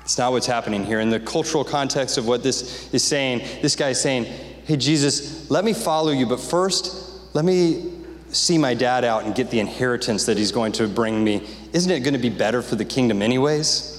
It's 0.00 0.18
not 0.18 0.32
what's 0.32 0.48
happening 0.48 0.84
here. 0.84 0.98
In 0.98 1.10
the 1.10 1.20
cultural 1.20 1.62
context 1.62 2.18
of 2.18 2.26
what 2.26 2.42
this 2.42 2.92
is 2.92 3.04
saying, 3.04 3.46
this 3.62 3.76
guy 3.76 3.90
is 3.90 4.00
saying, 4.00 4.24
Hey, 4.64 4.76
Jesus, 4.76 5.48
let 5.48 5.64
me 5.64 5.74
follow 5.74 6.10
you, 6.10 6.26
but 6.26 6.40
first, 6.40 7.34
let 7.36 7.44
me 7.44 7.91
see 8.32 8.58
my 8.58 8.74
dad 8.74 9.04
out 9.04 9.24
and 9.24 9.34
get 9.34 9.50
the 9.50 9.60
inheritance 9.60 10.26
that 10.26 10.36
he's 10.36 10.52
going 10.52 10.72
to 10.72 10.88
bring 10.88 11.22
me. 11.22 11.46
Isn't 11.72 11.90
it 11.90 12.00
going 12.00 12.14
to 12.14 12.20
be 12.20 12.30
better 12.30 12.62
for 12.62 12.76
the 12.76 12.84
kingdom, 12.84 13.22
anyways? 13.22 13.92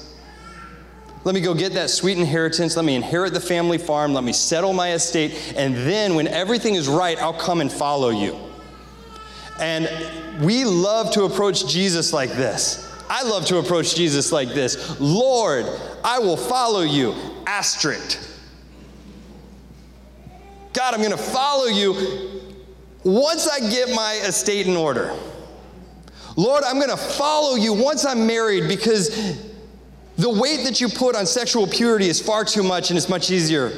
Let 1.24 1.36
me 1.36 1.42
go 1.42 1.54
get 1.54 1.74
that 1.74 1.90
sweet 1.90 2.18
inheritance. 2.18 2.76
Let 2.76 2.84
me 2.84 2.96
inherit 2.96 3.34
the 3.34 3.40
family 3.40 3.78
farm. 3.78 4.14
Let 4.14 4.24
me 4.24 4.34
settle 4.34 4.74
my 4.74 4.94
estate. 4.94 5.54
And 5.56 5.76
then, 5.76 6.16
when 6.16 6.28
everything 6.28 6.76
is 6.76 6.88
right, 6.88 7.18
I'll 7.22 7.34
come 7.34 7.62
and 7.62 7.72
follow 7.72 8.10
you. 8.10 8.38
And 9.60 9.90
we 10.44 10.66
love 10.66 11.12
to 11.12 11.24
approach 11.24 11.68
Jesus 11.68 12.12
like 12.12 12.32
this. 12.32 12.92
I 13.10 13.24
love 13.24 13.46
to 13.46 13.60
approach 13.60 13.96
Jesus 13.96 14.32
like 14.32 14.50
this 14.50 15.00
Lord, 15.00 15.66
I 16.04 16.20
will 16.20 16.38
follow 16.38 16.82
you, 16.82 17.16
asterisk. 17.46 18.32
God, 20.74 20.96
I'm 20.96 21.02
going 21.02 21.12
to 21.12 21.18
follow 21.18 21.66
you 21.66 22.33
once 23.04 23.48
I 23.48 23.60
get 23.60 23.90
my 23.90 24.14
estate 24.24 24.68
in 24.68 24.76
order. 24.76 25.14
Lord, 26.36 26.64
I'm 26.64 26.78
going 26.78 26.90
to 26.90 26.98
follow 26.98 27.56
you 27.56 27.74
once 27.74 28.06
I'm 28.06 28.26
married 28.26 28.68
because 28.68 29.38
the 30.18 30.30
weight 30.30 30.64
that 30.66 30.82
you 30.82 30.90
put 30.90 31.16
on 31.16 31.26
sexual 31.26 31.68
purity 31.68 32.08
is 32.08 32.22
far 32.22 32.46
too 32.46 32.64
much 32.64 32.90
and 32.90 32.98
it's 32.98 33.10
much 33.10 33.30
easier 33.30 33.72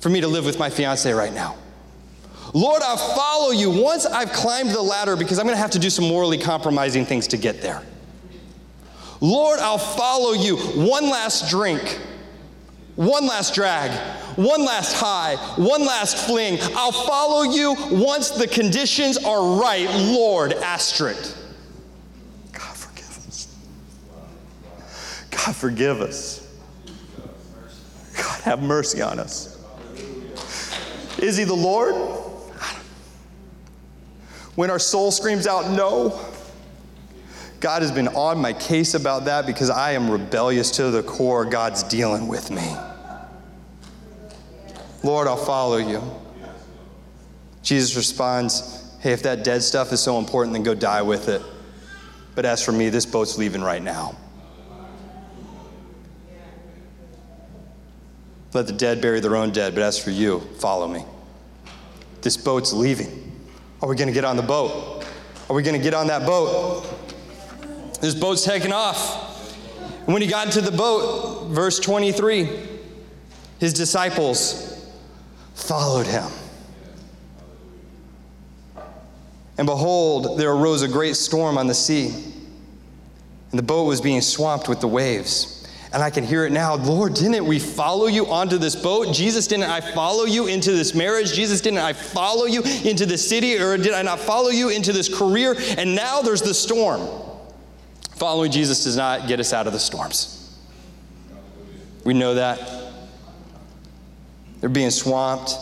for 0.00 0.08
me 0.08 0.20
to 0.20 0.28
live 0.28 0.44
with 0.44 0.58
my 0.58 0.68
fiance 0.68 1.10
right 1.12 1.32
now. 1.32 1.56
Lord, 2.52 2.82
I'll 2.82 2.96
follow 2.96 3.50
you 3.50 3.70
once 3.70 4.06
I've 4.06 4.32
climbed 4.32 4.70
the 4.70 4.82
ladder 4.82 5.16
because 5.16 5.38
I'm 5.38 5.46
going 5.46 5.56
to 5.56 5.60
have 5.60 5.72
to 5.72 5.78
do 5.78 5.90
some 5.90 6.06
morally 6.06 6.38
compromising 6.38 7.04
things 7.04 7.26
to 7.28 7.36
get 7.36 7.60
there. 7.62 7.82
Lord, 9.20 9.58
I'll 9.58 9.78
follow 9.78 10.32
you. 10.32 10.56
One 10.56 11.08
last 11.08 11.48
drink, 11.48 11.98
one 12.94 13.26
last 13.26 13.54
drag, 13.54 13.90
one 14.36 14.64
last 14.64 14.94
high, 14.94 15.36
one 15.56 15.84
last 15.84 16.26
fling. 16.26 16.58
I'll 16.74 16.92
follow 16.92 17.42
you 17.42 17.74
once 17.90 18.30
the 18.30 18.46
conditions 18.46 19.16
are 19.18 19.60
right. 19.60 19.88
Lord, 19.90 20.52
asterisk. 20.52 21.36
God, 22.52 22.76
forgive 22.76 23.26
us. 23.26 23.56
God, 25.30 25.56
forgive 25.56 26.00
us. 26.00 26.40
God, 28.16 28.40
have 28.42 28.62
mercy 28.62 29.02
on 29.02 29.18
us. 29.18 29.62
Is 31.18 31.36
he 31.36 31.44
the 31.44 31.54
Lord? 31.54 31.94
When 34.54 34.70
our 34.70 34.78
soul 34.78 35.10
screams 35.10 35.46
out 35.46 35.70
no, 35.70 36.20
God 37.58 37.82
has 37.82 37.90
been 37.90 38.08
on 38.08 38.38
my 38.38 38.52
case 38.52 38.94
about 38.94 39.24
that 39.24 39.46
because 39.46 39.70
I 39.70 39.92
am 39.92 40.10
rebellious 40.10 40.70
to 40.72 40.90
the 40.90 41.02
core. 41.02 41.44
God's 41.44 41.82
dealing 41.82 42.28
with 42.28 42.50
me. 42.50 42.76
Lord, 45.04 45.28
I'll 45.28 45.36
follow 45.36 45.76
you. 45.76 46.02
Jesus 47.62 47.94
responds, 47.94 48.80
Hey, 49.00 49.12
if 49.12 49.22
that 49.24 49.44
dead 49.44 49.62
stuff 49.62 49.92
is 49.92 50.00
so 50.00 50.18
important, 50.18 50.54
then 50.54 50.62
go 50.62 50.74
die 50.74 51.02
with 51.02 51.28
it. 51.28 51.42
But 52.34 52.46
as 52.46 52.64
for 52.64 52.72
me, 52.72 52.88
this 52.88 53.04
boat's 53.04 53.36
leaving 53.36 53.60
right 53.60 53.82
now. 53.82 54.16
Let 58.54 58.66
the 58.66 58.72
dead 58.72 59.02
bury 59.02 59.20
their 59.20 59.36
own 59.36 59.52
dead, 59.52 59.74
but 59.74 59.82
as 59.82 60.02
for 60.02 60.10
you, 60.10 60.40
follow 60.58 60.88
me. 60.88 61.04
This 62.22 62.38
boat's 62.38 62.72
leaving. 62.72 63.30
Are 63.82 63.88
we 63.88 63.96
going 63.96 64.08
to 64.08 64.14
get 64.14 64.24
on 64.24 64.36
the 64.36 64.42
boat? 64.42 65.04
Are 65.50 65.54
we 65.54 65.62
going 65.62 65.76
to 65.76 65.82
get 65.82 65.92
on 65.92 66.06
that 66.06 66.24
boat? 66.24 66.86
This 68.00 68.14
boat's 68.14 68.42
taking 68.42 68.72
off. 68.72 69.58
And 70.06 70.14
when 70.14 70.22
he 70.22 70.28
got 70.28 70.46
into 70.46 70.62
the 70.62 70.74
boat, 70.74 71.48
verse 71.48 71.78
23, 71.78 72.48
his 73.58 73.74
disciples 73.74 74.73
followed 75.54 76.06
him. 76.06 76.30
And 79.56 79.66
behold, 79.66 80.38
there 80.38 80.50
arose 80.50 80.82
a 80.82 80.88
great 80.88 81.16
storm 81.16 81.56
on 81.56 81.66
the 81.66 81.74
sea, 81.74 82.08
and 83.50 83.58
the 83.58 83.62
boat 83.62 83.84
was 83.84 84.00
being 84.00 84.20
swamped 84.20 84.68
with 84.68 84.80
the 84.80 84.88
waves. 84.88 85.52
And 85.92 86.02
I 86.02 86.10
can 86.10 86.24
hear 86.24 86.44
it 86.44 86.50
now. 86.50 86.74
Lord, 86.74 87.14
didn't 87.14 87.46
we 87.46 87.60
follow 87.60 88.06
you 88.06 88.26
onto 88.26 88.58
this 88.58 88.74
boat? 88.74 89.14
Jesus, 89.14 89.46
didn't 89.46 89.70
I 89.70 89.80
follow 89.80 90.24
you 90.24 90.48
into 90.48 90.72
this 90.72 90.92
marriage? 90.92 91.32
Jesus, 91.32 91.60
didn't 91.60 91.78
I 91.78 91.92
follow 91.92 92.46
you 92.46 92.64
into 92.82 93.06
this 93.06 93.28
city? 93.28 93.56
Or 93.58 93.76
did 93.78 93.92
I 93.92 94.02
not 94.02 94.18
follow 94.18 94.48
you 94.48 94.70
into 94.70 94.92
this 94.92 95.08
career? 95.08 95.54
And 95.78 95.94
now 95.94 96.20
there's 96.20 96.42
the 96.42 96.52
storm. 96.52 97.08
Following 98.16 98.50
Jesus 98.50 98.82
does 98.82 98.96
not 98.96 99.28
get 99.28 99.38
us 99.38 99.52
out 99.52 99.68
of 99.68 99.72
the 99.72 99.78
storms. 99.78 100.58
We 102.04 102.12
know 102.12 102.34
that. 102.34 102.83
They're 104.64 104.70
being 104.70 104.90
swamped. 104.90 105.58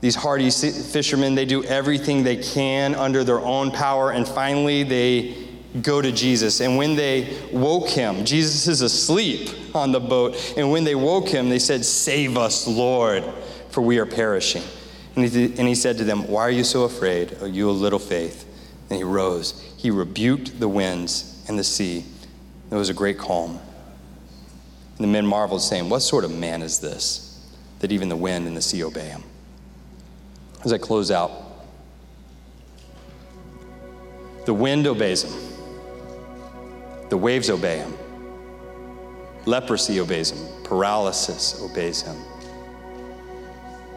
These 0.00 0.14
hardy 0.14 0.48
fishermen, 0.48 1.34
they 1.34 1.44
do 1.44 1.64
everything 1.64 2.22
they 2.22 2.36
can 2.36 2.94
under 2.94 3.24
their 3.24 3.40
own 3.40 3.72
power, 3.72 4.12
and 4.12 4.28
finally 4.28 4.84
they 4.84 5.34
go 5.82 6.00
to 6.00 6.12
Jesus. 6.12 6.60
And 6.60 6.76
when 6.76 6.94
they 6.94 7.36
woke 7.50 7.88
him, 7.88 8.24
Jesus 8.24 8.68
is 8.68 8.80
asleep 8.80 9.50
on 9.74 9.90
the 9.90 9.98
boat. 9.98 10.54
And 10.56 10.70
when 10.70 10.84
they 10.84 10.94
woke 10.94 11.26
him, 11.26 11.48
they 11.48 11.58
said, 11.58 11.84
Save 11.84 12.38
us, 12.38 12.68
Lord, 12.68 13.24
for 13.70 13.80
we 13.80 13.98
are 13.98 14.06
perishing. 14.06 14.62
And 15.16 15.24
he, 15.24 15.46
and 15.46 15.66
he 15.66 15.74
said 15.74 15.98
to 15.98 16.04
them, 16.04 16.28
Why 16.28 16.42
are 16.42 16.50
you 16.52 16.62
so 16.62 16.84
afraid, 16.84 17.36
O 17.40 17.46
you 17.46 17.68
of 17.68 17.80
little 17.80 17.98
faith? 17.98 18.46
And 18.88 18.98
he 18.98 19.02
rose. 19.02 19.60
He 19.78 19.90
rebuked 19.90 20.60
the 20.60 20.68
winds 20.68 21.44
and 21.48 21.58
the 21.58 21.64
sea. 21.64 22.04
There 22.70 22.78
was 22.78 22.88
a 22.88 22.94
great 22.94 23.18
calm. 23.18 23.58
And 24.96 24.98
the 24.98 25.08
men 25.08 25.26
marveled, 25.26 25.62
saying, 25.62 25.88
What 25.88 26.02
sort 26.02 26.22
of 26.22 26.30
man 26.30 26.62
is 26.62 26.78
this, 26.78 27.23
that 27.84 27.92
even 27.92 28.08
the 28.08 28.16
wind 28.16 28.46
and 28.46 28.56
the 28.56 28.62
sea 28.62 28.82
obey 28.82 29.08
him? 29.08 29.22
As 30.64 30.72
I 30.72 30.78
close 30.78 31.10
out, 31.10 31.30
the 34.46 34.54
wind 34.54 34.86
obeys 34.86 35.22
him. 35.22 35.34
The 37.10 37.16
waves 37.18 37.50
obey 37.50 37.76
him. 37.76 37.92
Leprosy 39.44 40.00
obeys 40.00 40.30
him. 40.30 40.64
Paralysis 40.64 41.60
obeys 41.60 42.00
him. 42.00 42.16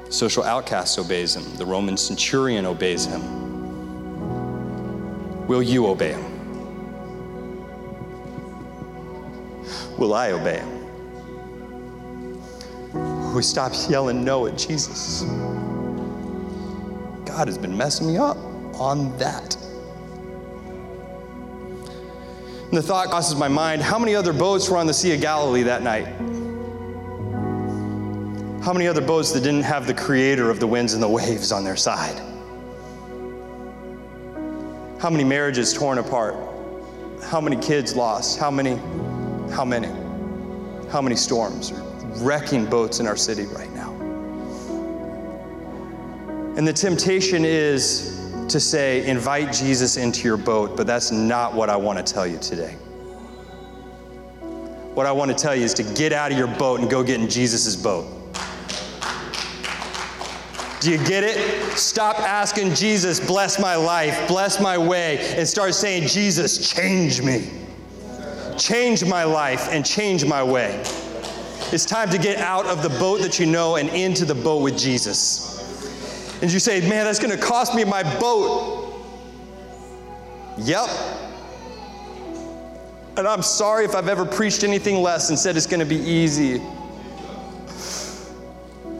Social 0.10 0.44
outcast 0.44 1.00
obeys 1.00 1.34
him. 1.34 1.56
The 1.56 1.66
Roman 1.66 1.96
centurion 1.96 2.66
obeys 2.66 3.06
him. 3.06 3.22
Will 5.48 5.64
you 5.64 5.88
obey 5.88 6.12
him? 6.12 6.26
Will 9.98 10.14
I 10.14 10.32
obey 10.32 10.58
him? 10.58 10.77
We 13.38 13.44
stop 13.44 13.72
yelling 13.88 14.24
no 14.24 14.48
at 14.48 14.58
Jesus. 14.58 15.22
God 17.24 17.48
has 17.48 17.56
been 17.56 17.78
messing 17.78 18.08
me 18.08 18.18
up 18.18 18.36
on 18.80 19.16
that. 19.20 19.56
And 22.64 22.72
the 22.72 22.82
thought 22.82 23.10
crosses 23.10 23.38
my 23.38 23.48
mind 23.48 23.84
how 23.84 24.00
many 24.00 24.16
other 24.16 24.34
boats 24.34 24.68
were 24.68 24.78
on 24.78 24.88
the 24.88 24.94
Sea 24.94 25.14
of 25.14 25.22
Galilee 25.22 25.62
that 25.62 25.84
night? 25.84 26.08
How 28.64 28.74
many 28.74 28.88
other 28.88 29.02
boats 29.02 29.32
that 29.34 29.44
didn't 29.44 29.62
have 29.62 29.86
the 29.86 29.94
creator 29.94 30.50
of 30.50 30.60
the 30.60 30.66
winds 30.66 30.96
and 30.96 31.04
the 31.04 31.08
waves 31.08 31.52
on 31.52 31.64
their 31.64 31.78
side? 31.78 32.20
How 35.00 35.12
many 35.12 35.24
marriages 35.24 35.74
torn 35.74 36.00
apart? 36.00 36.34
How 37.22 37.40
many 37.40 37.58
kids 37.58 37.96
lost? 37.96 38.40
How 38.40 38.50
many? 38.50 38.78
How 39.52 39.64
many? 39.64 39.90
How 40.90 41.04
many 41.04 41.16
storms 41.16 41.72
wrecking 42.22 42.66
boats 42.66 43.00
in 43.00 43.08
our 43.08 43.18
city 43.18 43.46
right 43.46 43.72
now? 43.74 43.94
And 46.58 46.68
the 46.68 46.74
temptation 46.74 47.46
is 47.46 48.14
to 48.50 48.60
say, 48.60 49.06
invite 49.08 49.54
Jesus 49.54 49.98
into 49.98 50.24
your 50.24 50.38
boat, 50.38 50.76
but 50.76 50.88
that's 50.88 51.12
not 51.12 51.54
what 51.54 51.70
I 51.70 51.76
want 51.76 52.06
to 52.06 52.14
tell 52.14 52.26
you 52.26 52.40
today. 52.40 52.74
What 54.94 55.06
I 55.06 55.12
want 55.12 55.30
to 55.30 55.38
tell 55.38 55.56
you 55.56 55.64
is 55.64 55.74
to 55.76 55.84
get 55.84 56.14
out 56.14 56.32
of 56.32 56.38
your 56.38 56.48
boat 56.48 56.80
and 56.80 56.90
go 56.90 57.04
get 57.04 57.22
in 57.22 57.30
Jesus' 57.30 57.76
boat. 57.76 58.08
Do 60.80 60.92
you 60.92 60.98
get 61.06 61.24
it? 61.24 61.38
Stop 61.78 62.20
asking 62.20 62.74
Jesus, 62.74 63.20
bless 63.20 63.60
my 63.60 63.76
life, 63.76 64.28
bless 64.28 64.60
my 64.60 64.78
way, 64.78 65.18
and 65.38 65.48
start 65.48 65.76
saying, 65.76 66.08
Jesus, 66.08 66.72
change 66.72 67.22
me. 67.22 67.52
Change 68.58 69.06
my 69.06 69.24
life 69.24 69.68
and 69.70 69.86
change 69.86 70.26
my 70.26 70.42
way. 70.42 70.84
It's 71.70 71.86
time 71.86 72.10
to 72.12 72.18
get 72.18 72.38
out 72.38 72.66
of 72.66 72.82
the 72.82 72.88
boat 72.98 73.20
that 73.22 73.40
you 73.40 73.46
know 73.46 73.76
and 73.76 73.90
into 73.90 74.24
the 74.24 74.34
boat 74.34 74.62
with 74.62 74.78
Jesus. 74.78 76.40
And 76.42 76.52
you 76.52 76.60
say, 76.60 76.80
man, 76.88 77.04
that's 77.04 77.20
going 77.20 77.38
to 77.38 77.44
cost 77.44 77.76
me 77.76 77.84
my 77.84 78.04
boat. 78.20 79.04
Yep. 80.60 80.90
And 83.18 83.28
I'm 83.28 83.42
sorry 83.42 83.84
if 83.84 83.96
I've 83.96 84.08
ever 84.08 84.26
preached 84.26 84.64
anything 84.64 85.02
less 85.02 85.30
and 85.30 85.38
said 85.38 85.58
it's 85.58 85.66
going 85.66 85.82
to 85.82 85.86
be 85.86 85.98
easy. 85.98 86.62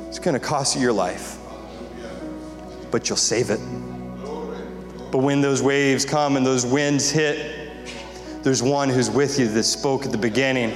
It's 0.08 0.20
going 0.20 0.34
to 0.34 0.46
cost 0.46 0.76
you 0.76 0.82
your 0.82 0.92
life, 0.92 1.38
but 2.92 3.08
you'll 3.08 3.16
save 3.16 3.50
it. 3.50 3.62
But 5.10 5.20
when 5.20 5.40
those 5.40 5.62
waves 5.62 6.04
come 6.04 6.36
and 6.36 6.46
those 6.46 6.66
winds 6.66 7.10
hit, 7.10 8.44
there's 8.44 8.62
one 8.62 8.90
who's 8.90 9.10
with 9.10 9.40
you 9.40 9.48
that 9.48 9.64
spoke 9.64 10.06
at 10.06 10.12
the 10.12 10.18
beginning 10.18 10.76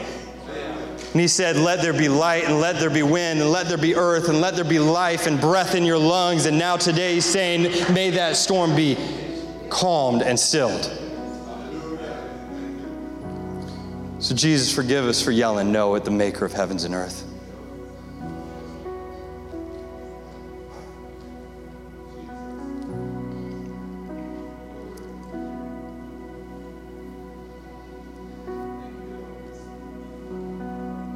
and 1.12 1.20
he 1.20 1.28
said, 1.28 1.58
Let 1.58 1.82
there 1.82 1.94
be 1.94 2.08
light, 2.08 2.46
and 2.46 2.60
let 2.60 2.80
there 2.80 2.90
be 2.90 3.04
wind, 3.04 3.42
and 3.42 3.52
let 3.52 3.68
there 3.68 3.78
be 3.78 3.96
earth, 3.96 4.30
and 4.30 4.40
let 4.40 4.56
there 4.56 4.64
be 4.64 4.80
life 4.80 5.28
and 5.28 5.42
breath 5.42 5.76
in 5.76 5.84
your 5.84 5.98
lungs. 5.98 6.46
And 6.46 6.58
now 6.58 6.78
today 6.78 7.16
he's 7.16 7.26
saying, 7.26 7.94
May 7.94 8.12
that 8.12 8.38
storm 8.38 8.76
be 8.76 8.98
calmed 9.70 10.22
and 10.22 10.40
stilled. 10.40 10.86
So, 14.20 14.36
Jesus, 14.36 14.74
forgive 14.74 15.06
us 15.06 15.22
for 15.22 15.32
yelling 15.32 15.72
no 15.72 15.96
at 15.96 16.06
the 16.06 16.12
maker 16.12 16.46
of 16.46 16.54
heavens 16.54 16.84
and 16.84 16.94
earth. 16.94 17.26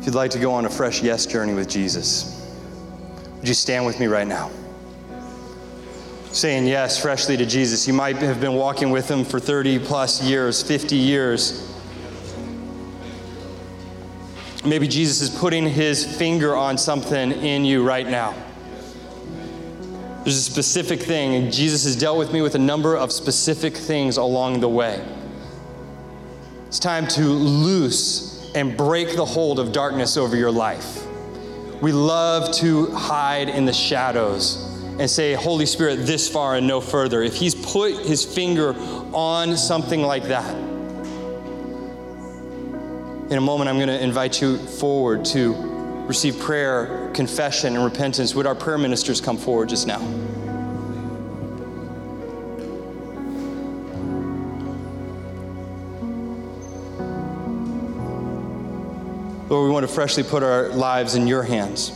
If 0.05 0.09
you'd 0.09 0.17
like 0.17 0.29
to 0.31 0.39
go 0.39 0.53
on 0.53 0.65
a 0.65 0.69
fresh 0.69 1.01
yes 1.01 1.25
journey 1.25 1.55
with 1.55 1.67
Jesus, 1.67 2.47
would 3.39 3.47
you 3.47 3.55
stand 3.55 3.87
with 3.87 3.99
me 3.99 4.05
right 4.05 4.27
now? 4.27 4.51
Saying 6.31 6.67
yes 6.67 7.01
freshly 7.01 7.35
to 7.37 7.43
Jesus. 7.43 7.87
You 7.87 7.95
might 7.95 8.17
have 8.17 8.39
been 8.39 8.53
walking 8.53 8.91
with 8.91 9.09
him 9.09 9.25
for 9.25 9.39
30 9.39 9.79
plus 9.79 10.21
years, 10.21 10.61
50 10.61 10.95
years. 10.95 11.73
Maybe 14.63 14.87
Jesus 14.87 15.21
is 15.21 15.35
putting 15.35 15.67
his 15.67 16.05
finger 16.05 16.55
on 16.55 16.77
something 16.77 17.31
in 17.31 17.65
you 17.65 17.83
right 17.83 18.07
now. 18.07 18.35
There's 20.23 20.37
a 20.37 20.39
specific 20.39 21.01
thing, 21.01 21.33
and 21.33 21.51
Jesus 21.51 21.83
has 21.85 21.95
dealt 21.95 22.19
with 22.19 22.31
me 22.31 22.43
with 22.43 22.53
a 22.53 22.59
number 22.59 22.95
of 22.95 23.11
specific 23.11 23.75
things 23.75 24.17
along 24.17 24.59
the 24.59 24.69
way. 24.69 25.03
It's 26.67 26.77
time 26.77 27.07
to 27.07 27.21
loose 27.21 28.34
and 28.55 28.75
break 28.75 29.15
the 29.15 29.25
hold 29.25 29.59
of 29.59 29.71
darkness 29.71 30.17
over 30.17 30.35
your 30.35 30.51
life. 30.51 31.05
We 31.81 31.91
love 31.91 32.53
to 32.55 32.87
hide 32.91 33.49
in 33.49 33.65
the 33.65 33.73
shadows 33.73 34.63
and 34.97 35.09
say, 35.09 35.33
Holy 35.33 35.65
Spirit, 35.65 35.97
this 36.07 36.29
far 36.29 36.55
and 36.55 36.65
no 36.65 36.79
further. 36.79 37.21
If 37.21 37.35
He's 37.35 37.53
put 37.53 37.93
His 38.05 38.23
finger 38.23 38.73
on 39.13 39.57
something 39.57 40.01
like 40.01 40.23
that, 40.23 40.55
in 43.29 43.37
a 43.37 43.41
moment, 43.41 43.69
I'm 43.69 43.77
going 43.77 43.89
to 43.89 44.01
invite 44.01 44.41
you 44.41 44.57
forward 44.57 45.25
to 45.25 45.53
receive 46.07 46.39
prayer, 46.39 47.11
confession, 47.13 47.75
and 47.75 47.83
repentance. 47.83 48.35
Would 48.35 48.45
our 48.45 48.55
prayer 48.55 48.77
ministers 48.77 49.19
come 49.19 49.37
forward 49.37 49.69
just 49.69 49.87
now? 49.87 49.99
Lord, 59.47 59.67
we 59.67 59.71
want 59.71 59.87
to 59.87 59.93
freshly 59.93 60.23
put 60.23 60.41
our 60.41 60.69
lives 60.69 61.13
in 61.13 61.27
your 61.27 61.43
hands 61.43 61.91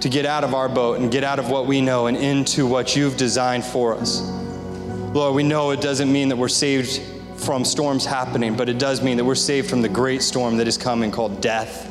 to 0.00 0.10
get 0.10 0.26
out 0.26 0.44
of 0.44 0.52
our 0.52 0.68
boat 0.68 1.00
and 1.00 1.10
get 1.10 1.24
out 1.24 1.38
of 1.38 1.48
what 1.48 1.66
we 1.66 1.80
know 1.80 2.08
and 2.08 2.16
into 2.16 2.66
what 2.66 2.94
you've 2.94 3.16
designed 3.16 3.64
for 3.64 3.94
us. 3.94 4.20
Lord, 4.20 5.34
we 5.34 5.42
know 5.42 5.70
it 5.70 5.80
doesn't 5.80 6.12
mean 6.12 6.28
that 6.28 6.36
we're 6.36 6.48
saved 6.48 7.00
from 7.40 7.64
storms 7.64 8.04
happening, 8.04 8.54
but 8.54 8.68
it 8.68 8.78
does 8.78 9.02
mean 9.02 9.16
that 9.16 9.24
we're 9.24 9.34
saved 9.34 9.70
from 9.70 9.80
the 9.80 9.88
great 9.88 10.20
storm 10.20 10.58
that 10.58 10.68
is 10.68 10.76
coming 10.76 11.10
called 11.10 11.40
death, 11.40 11.90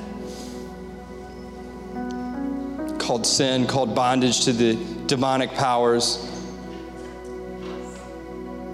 called 3.00 3.26
sin, 3.26 3.66
called 3.66 3.96
bondage 3.96 4.46
to 4.46 4.54
the 4.54 4.76
demonic 5.08 5.52
powers. 5.56 6.18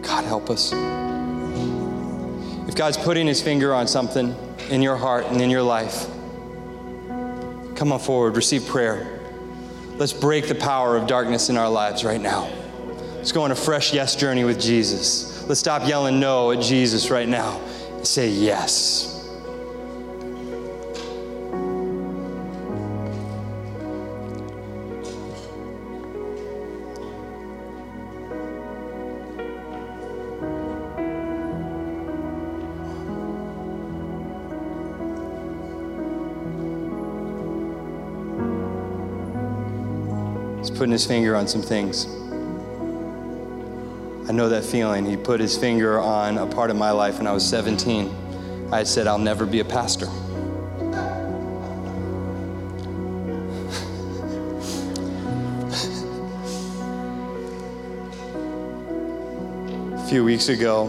God, 0.01 0.25
help 0.25 0.49
us. 0.49 0.73
If 2.67 2.75
God's 2.75 2.97
putting 2.97 3.25
his 3.25 3.41
finger 3.41 3.73
on 3.73 3.87
something 3.87 4.35
in 4.69 4.81
your 4.81 4.97
heart 4.97 5.25
and 5.25 5.41
in 5.41 5.49
your 5.49 5.63
life, 5.63 6.05
come 7.75 7.91
on 7.91 7.99
forward, 7.99 8.35
receive 8.35 8.65
prayer. 8.65 9.19
Let's 9.97 10.13
break 10.13 10.47
the 10.47 10.55
power 10.55 10.97
of 10.97 11.07
darkness 11.07 11.49
in 11.49 11.57
our 11.57 11.69
lives 11.69 12.03
right 12.03 12.21
now. 12.21 12.49
Let's 13.15 13.31
go 13.31 13.43
on 13.43 13.51
a 13.51 13.55
fresh 13.55 13.93
yes 13.93 14.15
journey 14.15 14.43
with 14.43 14.59
Jesus. 14.59 15.45
Let's 15.47 15.59
stop 15.59 15.87
yelling 15.87 16.19
no 16.19 16.51
at 16.51 16.61
Jesus 16.61 17.11
right 17.11 17.27
now 17.27 17.59
and 17.91 18.07
say 18.07 18.29
yes. 18.29 19.10
Putting 40.81 40.93
his 40.93 41.05
finger 41.05 41.35
on 41.35 41.47
some 41.47 41.61
things. 41.61 42.07
I 44.27 44.33
know 44.33 44.49
that 44.49 44.65
feeling. 44.65 45.05
He 45.05 45.15
put 45.15 45.39
his 45.39 45.55
finger 45.55 45.99
on 45.99 46.39
a 46.39 46.47
part 46.47 46.71
of 46.71 46.75
my 46.75 46.89
life 46.89 47.19
when 47.19 47.27
I 47.27 47.33
was 47.33 47.47
17. 47.47 48.69
I 48.71 48.81
said, 48.81 49.05
I'll 49.05 49.19
never 49.19 49.45
be 49.45 49.59
a 49.59 49.63
pastor. 49.63 50.07
a 59.93 60.07
few 60.09 60.23
weeks 60.23 60.49
ago, 60.49 60.87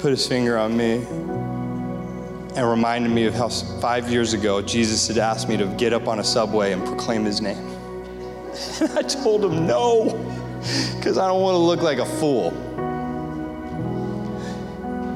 put 0.00 0.10
his 0.10 0.26
finger 0.26 0.58
on 0.58 0.76
me 0.76 1.55
and 2.56 2.68
reminded 2.68 3.10
me 3.10 3.26
of 3.26 3.34
how 3.34 3.50
five 3.50 4.10
years 4.10 4.32
ago 4.32 4.62
Jesus 4.62 5.08
had 5.08 5.18
asked 5.18 5.46
me 5.46 5.58
to 5.58 5.66
get 5.76 5.92
up 5.92 6.08
on 6.08 6.20
a 6.20 6.24
subway 6.24 6.72
and 6.72 6.82
proclaim 6.84 7.24
his 7.24 7.42
name. 7.42 7.58
And 8.80 8.90
I 8.98 9.02
told 9.02 9.44
him 9.44 9.66
no, 9.66 10.14
because 10.96 11.18
I 11.18 11.28
don't 11.28 11.42
want 11.42 11.54
to 11.54 11.58
look 11.58 11.82
like 11.82 11.98
a 11.98 12.06
fool. 12.06 12.48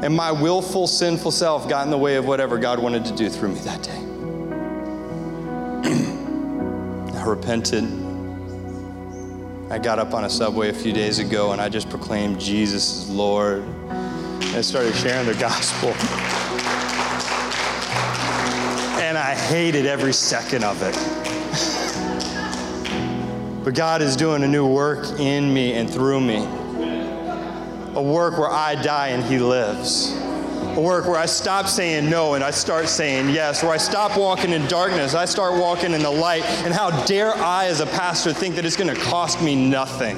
And 0.04 0.14
my 0.14 0.30
willful, 0.30 0.86
sinful 0.86 1.30
self 1.30 1.68
got 1.68 1.84
in 1.84 1.90
the 1.90 1.98
way 1.98 2.16
of 2.16 2.26
whatever 2.26 2.58
God 2.58 2.78
wanted 2.78 3.06
to 3.06 3.16
do 3.16 3.30
through 3.30 3.50
me 3.50 3.60
that 3.60 3.82
day. 3.82 3.90
I 7.18 7.24
repented. 7.24 7.84
I 9.70 9.78
got 9.78 9.98
up 9.98 10.12
on 10.12 10.24
a 10.24 10.30
subway 10.30 10.68
a 10.68 10.74
few 10.74 10.92
days 10.92 11.20
ago 11.20 11.52
and 11.52 11.60
I 11.60 11.70
just 11.70 11.88
proclaimed 11.88 12.38
Jesus 12.38 13.04
is 13.04 13.10
Lord. 13.10 13.62
And 13.92 14.64
started 14.64 14.94
sharing 14.96 15.26
the 15.26 15.34
gospel 15.34 15.90
I 19.30 19.34
hated 19.36 19.86
every 19.86 20.12
second 20.12 20.64
of 20.64 20.82
it. 20.82 20.92
but 23.64 23.76
God 23.76 24.02
is 24.02 24.16
doing 24.16 24.42
a 24.42 24.48
new 24.48 24.66
work 24.66 25.20
in 25.20 25.54
me 25.54 25.74
and 25.74 25.88
through 25.88 26.20
me. 26.20 26.38
A 27.94 28.02
work 28.02 28.36
where 28.38 28.50
I 28.50 28.74
die 28.74 29.10
and 29.10 29.22
He 29.22 29.38
lives. 29.38 30.16
A 30.76 30.80
work 30.80 31.06
where 31.06 31.16
I 31.16 31.26
stop 31.26 31.68
saying 31.68 32.10
no 32.10 32.34
and 32.34 32.42
I 32.42 32.50
start 32.50 32.88
saying 32.88 33.28
yes. 33.28 33.62
Where 33.62 33.70
I 33.70 33.76
stop 33.76 34.18
walking 34.18 34.50
in 34.50 34.66
darkness, 34.66 35.14
I 35.14 35.26
start 35.26 35.54
walking 35.60 35.92
in 35.92 36.02
the 36.02 36.10
light. 36.10 36.42
And 36.64 36.74
how 36.74 36.90
dare 37.04 37.32
I, 37.32 37.66
as 37.66 37.78
a 37.78 37.86
pastor, 37.86 38.32
think 38.32 38.56
that 38.56 38.64
it's 38.64 38.76
going 38.76 38.92
to 38.92 39.00
cost 39.00 39.40
me 39.40 39.54
nothing? 39.54 40.16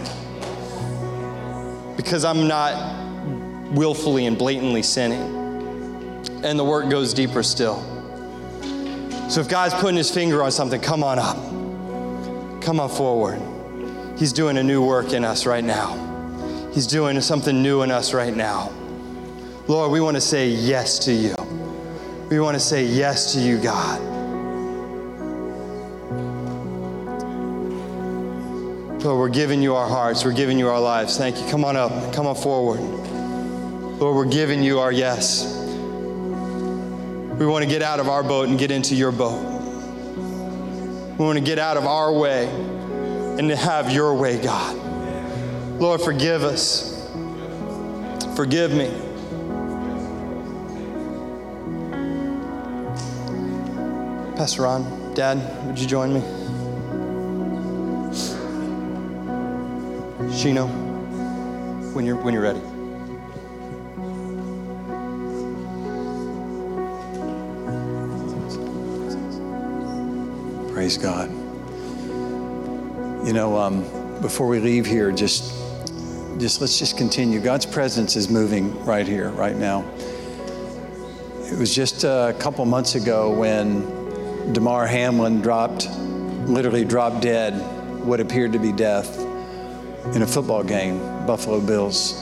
Because 1.99 2.25
I'm 2.25 2.49
not 2.49 3.73
willfully 3.73 4.25
and 4.25 4.39
blatantly 4.39 4.83
sinning. 4.83 6.25
And 6.43 6.59
the 6.59 6.65
work 6.65 6.89
goes 6.89 7.13
deeper 7.13 7.43
still. 7.43 7.92
So 9.33 9.41
if 9.41 9.49
God's 9.49 9.73
putting 9.73 9.97
his 9.97 10.11
finger 10.11 10.43
on 10.43 10.53
something, 10.53 10.79
come 10.79 11.03
on 11.03 11.19
up. 11.19 11.39
Come 12.63 12.79
on 12.79 12.91
forward. 12.91 13.41
He's 14.19 14.31
doing 14.31 14.59
a 14.59 14.63
new 14.63 14.85
work 14.85 15.15
in 15.15 15.25
us 15.25 15.47
right 15.47 15.65
now. 15.65 16.71
He's 16.75 16.87
doing 16.87 17.19
something 17.23 17.63
new 17.63 17.81
in 17.81 17.91
us 17.91 18.13
right 18.13 18.37
now. 18.37 18.71
Lord, 19.69 19.91
we 19.91 20.03
want 20.03 20.19
to 20.19 20.21
say 20.21 20.51
yes 20.51 20.99
to 21.07 21.15
you. 21.15 21.35
We 22.29 22.41
want 22.41 22.57
to 22.57 22.61
say 22.61 22.85
yes 22.85 23.33
to 23.33 23.41
you, 23.41 23.57
God. 23.57 24.03
Lord, 29.03 29.19
we're 29.19 29.31
giving 29.31 29.63
you 29.63 29.75
our 29.77 29.89
hearts. 29.89 30.27
We're 30.27 30.35
giving 30.35 30.59
you 30.59 30.69
our 30.69 30.79
lives. 30.79 31.17
Thank 31.17 31.41
you. 31.41 31.49
Come 31.49 31.65
on 31.65 31.75
up. 31.75 32.13
Come 32.13 32.27
on 32.27 32.37
forward. 32.37 32.81
Lord, 33.99 34.15
we're 34.15 34.31
giving 34.31 34.63
you 34.63 34.79
our 34.79 34.93
yes. 34.93 35.62
We 37.43 37.49
want 37.49 37.65
to 37.65 37.69
get 37.69 37.83
out 37.83 37.99
of 37.99 38.09
our 38.09 38.23
boat 38.23 38.49
and 38.49 38.57
get 38.57 38.71
into 38.71 38.95
your 38.95 39.11
boat. 39.11 39.43
We 41.19 41.25
want 41.25 41.37
to 41.41 41.45
get 41.45 41.59
out 41.59 41.77
of 41.77 41.87
our 41.87 42.13
way 42.13 42.47
and 42.47 43.49
to 43.49 43.57
have 43.57 43.91
your 43.91 44.15
way, 44.15 44.41
God. 44.41 44.77
Lord, 45.81 46.01
forgive 46.03 46.45
us. 46.45 47.05
Forgive 48.37 48.71
me. 48.71 48.87
Pastor 54.37 54.63
Ron, 54.63 55.13
Dad, 55.15 55.67
would 55.67 55.81
you 55.81 55.89
join 55.89 56.15
me? 56.15 56.21
Shino, 60.31 60.69
when 61.93 62.07
you're, 62.07 62.23
when 62.23 62.35
you're 62.35 62.45
ready. 62.45 62.72
Praise 70.83 70.99
God. 70.99 71.31
You 73.25 73.33
know, 73.33 73.57
um, 73.57 73.83
before 74.21 74.49
we 74.49 74.59
leave 74.59 74.85
here, 74.85 75.13
just, 75.13 75.55
just 76.41 76.61
let's 76.61 76.77
just 76.77 76.99
continue. 76.99 77.39
God's 77.39 77.67
presence 77.67 78.17
is 78.17 78.29
moving 78.29 78.85
right 78.85 79.07
here, 79.07 79.29
right 79.29 79.55
now. 79.55 79.89
It 81.45 81.57
was 81.57 81.73
just 81.73 82.03
a 82.03 82.35
couple 82.41 82.65
months 82.65 82.97
ago 82.97 83.31
when 83.31 84.53
Damar 84.53 84.89
Hamlin 84.89 85.41
dropped, 85.41 85.89
literally 86.49 86.85
dropped 86.85 87.21
dead, 87.21 87.53
what 88.05 88.19
appeared 88.19 88.53
to 88.55 88.59
be 88.59 88.73
death 88.73 89.21
in 90.17 90.23
a 90.23 90.27
football 90.27 90.65
game, 90.65 90.99
Buffalo 91.29 91.61
Bills. 91.61 92.21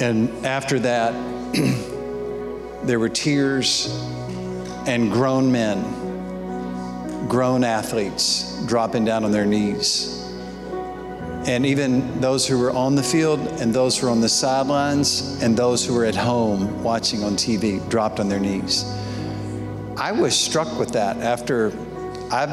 And 0.00 0.44
after 0.44 0.80
that, 0.80 1.12
there 2.84 2.98
were 2.98 3.10
tears 3.10 3.96
and 4.88 5.12
grown 5.12 5.52
men 5.52 5.95
grown 7.28 7.64
athletes 7.64 8.64
dropping 8.66 9.04
down 9.04 9.24
on 9.24 9.32
their 9.32 9.46
knees. 9.46 10.22
And 11.46 11.64
even 11.64 12.20
those 12.20 12.46
who 12.46 12.58
were 12.58 12.72
on 12.72 12.96
the 12.96 13.02
field, 13.02 13.40
and 13.60 13.72
those 13.72 13.96
who 13.96 14.06
were 14.06 14.12
on 14.12 14.20
the 14.20 14.28
sidelines, 14.28 15.40
and 15.42 15.56
those 15.56 15.86
who 15.86 15.94
were 15.94 16.04
at 16.04 16.16
home 16.16 16.82
watching 16.82 17.22
on 17.22 17.34
TV 17.34 17.86
dropped 17.88 18.18
on 18.18 18.28
their 18.28 18.40
knees. 18.40 18.84
I 19.96 20.12
was 20.12 20.36
struck 20.36 20.78
with 20.78 20.92
that 20.92 21.18
after 21.18 21.68
I've, 22.32 22.50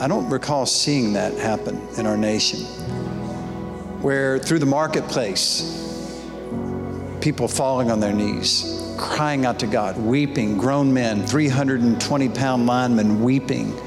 I 0.00 0.08
don't 0.08 0.28
recall 0.30 0.64
seeing 0.64 1.12
that 1.12 1.34
happen 1.34 1.86
in 1.98 2.06
our 2.06 2.16
nation, 2.16 2.60
where 4.00 4.38
through 4.38 4.60
the 4.60 4.66
marketplace, 4.66 5.78
people 7.20 7.48
falling 7.48 7.90
on 7.90 8.00
their 8.00 8.14
knees, 8.14 8.94
crying 8.96 9.44
out 9.44 9.58
to 9.58 9.66
God, 9.66 9.98
weeping, 9.98 10.56
grown 10.56 10.92
men, 10.92 11.26
320 11.26 12.28
pound 12.30 12.66
linemen 12.66 13.22
weeping 13.22 13.78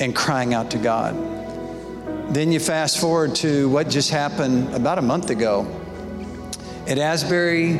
and 0.00 0.14
crying 0.14 0.54
out 0.54 0.70
to 0.72 0.78
God. 0.78 1.14
Then 2.34 2.50
you 2.50 2.58
fast 2.58 3.00
forward 3.00 3.34
to 3.36 3.68
what 3.68 3.88
just 3.88 4.10
happened 4.10 4.74
about 4.74 4.98
a 4.98 5.02
month 5.02 5.30
ago 5.30 5.66
at 6.88 6.98
Asbury 6.98 7.78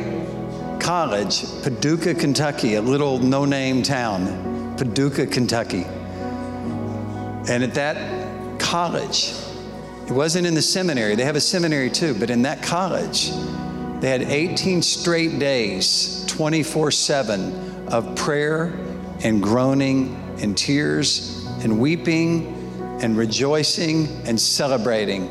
College, 0.79 1.43
Paducah, 1.63 2.13
Kentucky, 2.13 2.75
a 2.75 2.81
little 2.81 3.17
no 3.17 3.43
name 3.43 3.81
town, 3.81 4.75
Paducah, 4.77 5.27
Kentucky. 5.27 5.83
And 7.47 7.63
at 7.63 7.73
that 7.73 8.59
college, 8.59 9.33
it 10.07 10.11
wasn't 10.11 10.45
in 10.45 10.53
the 10.53 10.61
seminary, 10.61 11.15
they 11.15 11.25
have 11.25 11.35
a 11.35 11.41
seminary 11.41 11.89
too, 11.89 12.13
but 12.13 12.29
in 12.29 12.43
that 12.43 12.61
college, 12.61 13.31
they 13.99 14.09
had 14.09 14.21
18 14.21 14.83
straight 14.83 15.39
days, 15.39 16.23
24 16.27 16.91
7 16.91 17.87
of 17.87 18.15
prayer 18.15 18.65
and 19.23 19.41
groaning 19.41 20.15
and 20.41 20.55
tears 20.55 21.34
and 21.65 21.79
weeping 21.79 22.45
and 23.01 23.17
rejoicing 23.17 24.07
and 24.27 24.39
celebrating 24.39 25.27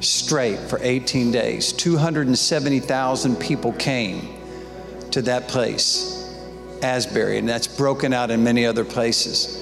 straight 0.00 0.58
for 0.58 0.78
18 0.82 1.32
days. 1.32 1.72
270,000 1.72 3.36
people 3.36 3.72
came 3.72 4.28
to 5.10 5.22
that 5.22 5.48
place, 5.48 6.38
Asbury, 6.82 7.38
and 7.38 7.48
that's 7.48 7.66
broken 7.66 8.12
out 8.12 8.30
in 8.30 8.44
many 8.44 8.66
other 8.66 8.84
places. 8.84 9.56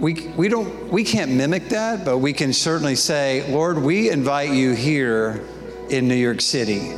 We, 0.00 0.28
we, 0.38 0.48
don't, 0.48 0.90
we 0.90 1.04
can't 1.04 1.32
mimic 1.32 1.68
that, 1.68 2.06
but 2.06 2.18
we 2.18 2.32
can 2.32 2.54
certainly 2.54 2.96
say, 2.96 3.52
Lord, 3.52 3.76
we 3.76 4.10
invite 4.10 4.52
you 4.52 4.72
here 4.72 5.44
in 5.90 6.08
New 6.08 6.14
York 6.14 6.40
City. 6.40 6.94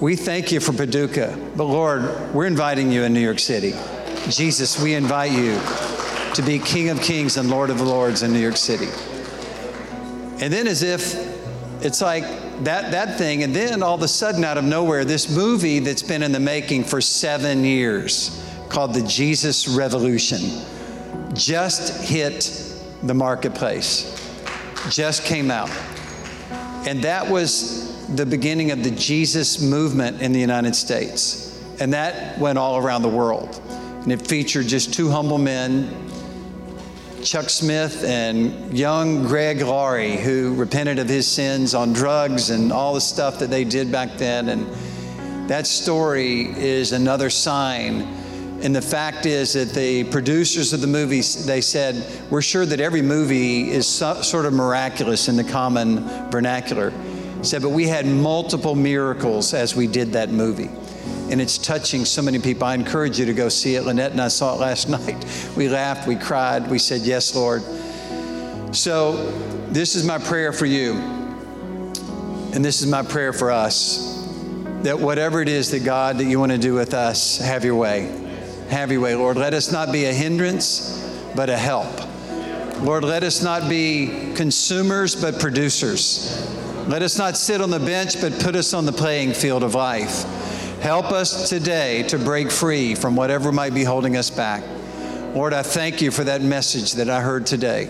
We 0.00 0.16
thank 0.16 0.50
you 0.50 0.58
for 0.58 0.72
Paducah, 0.72 1.38
but 1.56 1.64
Lord, 1.66 2.34
we're 2.34 2.46
inviting 2.46 2.90
you 2.90 3.04
in 3.04 3.12
New 3.12 3.20
York 3.20 3.38
City. 3.38 3.74
Jesus, 4.28 4.82
we 4.82 4.94
invite 4.94 5.30
you 5.30 5.60
to 6.34 6.42
be 6.42 6.58
King 6.58 6.88
of 6.88 7.00
Kings 7.00 7.36
and 7.36 7.50
Lord 7.50 7.70
of 7.70 7.80
Lords 7.80 8.22
in 8.22 8.32
New 8.32 8.40
York 8.40 8.56
City. 8.56 8.88
And 10.42 10.52
then, 10.52 10.66
as 10.66 10.82
if 10.82 11.14
it's 11.84 12.00
like 12.00 12.24
that, 12.64 12.90
that 12.92 13.18
thing, 13.18 13.42
and 13.42 13.54
then 13.54 13.82
all 13.82 13.94
of 13.94 14.02
a 14.02 14.08
sudden, 14.08 14.44
out 14.44 14.58
of 14.58 14.64
nowhere, 14.64 15.04
this 15.04 15.34
movie 15.34 15.78
that's 15.78 16.02
been 16.02 16.22
in 16.22 16.32
the 16.32 16.40
making 16.40 16.84
for 16.84 17.00
seven 17.00 17.64
years 17.64 18.44
called 18.68 18.94
The 18.94 19.02
Jesus 19.02 19.68
Revolution 19.68 20.40
just 21.34 22.02
hit 22.02 22.50
the 23.02 23.14
marketplace, 23.14 24.08
just 24.90 25.24
came 25.24 25.50
out. 25.50 25.70
And 26.86 27.02
that 27.04 27.28
was 27.28 28.06
the 28.14 28.26
beginning 28.26 28.70
of 28.70 28.84
the 28.84 28.90
Jesus 28.90 29.60
movement 29.60 30.20
in 30.20 30.32
the 30.32 30.40
United 30.40 30.74
States. 30.74 31.60
And 31.80 31.92
that 31.92 32.38
went 32.38 32.58
all 32.58 32.76
around 32.76 33.02
the 33.02 33.08
world. 33.08 33.60
And 34.02 34.12
it 34.12 34.26
featured 34.26 34.66
just 34.66 34.92
two 34.92 35.10
humble 35.10 35.38
men, 35.38 36.10
Chuck 37.22 37.50
Smith 37.50 38.02
and 38.04 38.76
young 38.76 39.22
Greg 39.22 39.62
Laurie, 39.62 40.16
who 40.16 40.54
repented 40.54 40.98
of 40.98 41.08
his 41.08 41.26
sins 41.26 41.72
on 41.72 41.92
drugs 41.92 42.50
and 42.50 42.72
all 42.72 42.94
the 42.94 43.00
stuff 43.00 43.38
that 43.38 43.48
they 43.48 43.62
did 43.62 43.92
back 43.92 44.18
then. 44.18 44.48
And 44.48 45.48
that 45.48 45.68
story 45.68 46.50
is 46.58 46.90
another 46.90 47.30
sign. 47.30 48.02
And 48.62 48.74
the 48.74 48.82
fact 48.82 49.24
is 49.24 49.52
that 49.52 49.70
the 49.70 50.04
producers 50.04 50.72
of 50.72 50.80
the 50.80 50.88
movie, 50.88 51.20
they 51.46 51.60
said, 51.60 52.04
we're 52.28 52.42
sure 52.42 52.66
that 52.66 52.80
every 52.80 53.02
movie 53.02 53.70
is 53.70 53.86
so, 53.86 54.20
sort 54.22 54.44
of 54.44 54.52
miraculous 54.52 55.28
in 55.28 55.36
the 55.36 55.44
common 55.44 56.00
vernacular. 56.30 56.92
Said, 57.42 57.62
but 57.62 57.70
we 57.70 57.86
had 57.86 58.04
multiple 58.04 58.74
miracles 58.74 59.54
as 59.54 59.76
we 59.76 59.86
did 59.86 60.12
that 60.12 60.30
movie 60.30 60.70
and 61.32 61.40
it's 61.40 61.58
touching 61.58 62.04
so 62.04 62.22
many 62.22 62.38
people. 62.38 62.64
I 62.64 62.74
encourage 62.74 63.18
you 63.18 63.24
to 63.24 63.32
go 63.32 63.48
see 63.48 63.74
it. 63.74 63.82
Lynette 63.82 64.12
and 64.12 64.20
I 64.20 64.28
saw 64.28 64.54
it 64.54 64.60
last 64.60 64.88
night. 64.88 65.52
We 65.56 65.68
laughed, 65.68 66.06
we 66.06 66.16
cried, 66.16 66.70
we 66.70 66.78
said, 66.78 67.00
Yes, 67.00 67.34
Lord. 67.34 67.62
So, 68.74 69.16
this 69.70 69.96
is 69.96 70.04
my 70.04 70.18
prayer 70.18 70.52
for 70.52 70.66
you, 70.66 70.92
and 72.54 72.64
this 72.64 72.80
is 72.82 72.86
my 72.86 73.02
prayer 73.02 73.32
for 73.32 73.50
us 73.50 74.12
that 74.82 74.98
whatever 74.98 75.40
it 75.40 75.48
is 75.48 75.70
that 75.70 75.84
God 75.84 76.18
that 76.18 76.24
you 76.24 76.40
want 76.40 76.52
to 76.52 76.58
do 76.58 76.74
with 76.74 76.92
us, 76.92 77.38
have 77.38 77.64
your 77.64 77.76
way. 77.76 78.10
Have 78.68 78.90
your 78.90 79.00
way, 79.00 79.14
Lord. 79.14 79.36
Let 79.36 79.54
us 79.54 79.70
not 79.70 79.92
be 79.92 80.06
a 80.06 80.12
hindrance, 80.12 80.98
but 81.36 81.48
a 81.48 81.56
help. 81.56 81.92
Lord, 82.82 83.04
let 83.04 83.22
us 83.22 83.42
not 83.42 83.68
be 83.68 84.32
consumers, 84.34 85.14
but 85.14 85.38
producers. 85.38 86.48
Let 86.88 87.02
us 87.02 87.16
not 87.16 87.36
sit 87.36 87.60
on 87.60 87.70
the 87.70 87.78
bench, 87.78 88.20
but 88.20 88.40
put 88.40 88.56
us 88.56 88.74
on 88.74 88.86
the 88.86 88.92
playing 88.92 89.34
field 89.34 89.62
of 89.62 89.74
life. 89.76 90.24
Help 90.82 91.12
us 91.12 91.48
today 91.48 92.02
to 92.08 92.18
break 92.18 92.50
free 92.50 92.96
from 92.96 93.14
whatever 93.14 93.52
might 93.52 93.72
be 93.72 93.84
holding 93.84 94.16
us 94.16 94.30
back. 94.30 94.64
Lord, 95.32 95.52
I 95.52 95.62
thank 95.62 96.02
you 96.02 96.10
for 96.10 96.24
that 96.24 96.42
message 96.42 96.94
that 96.94 97.08
I 97.08 97.20
heard 97.20 97.46
today. 97.46 97.88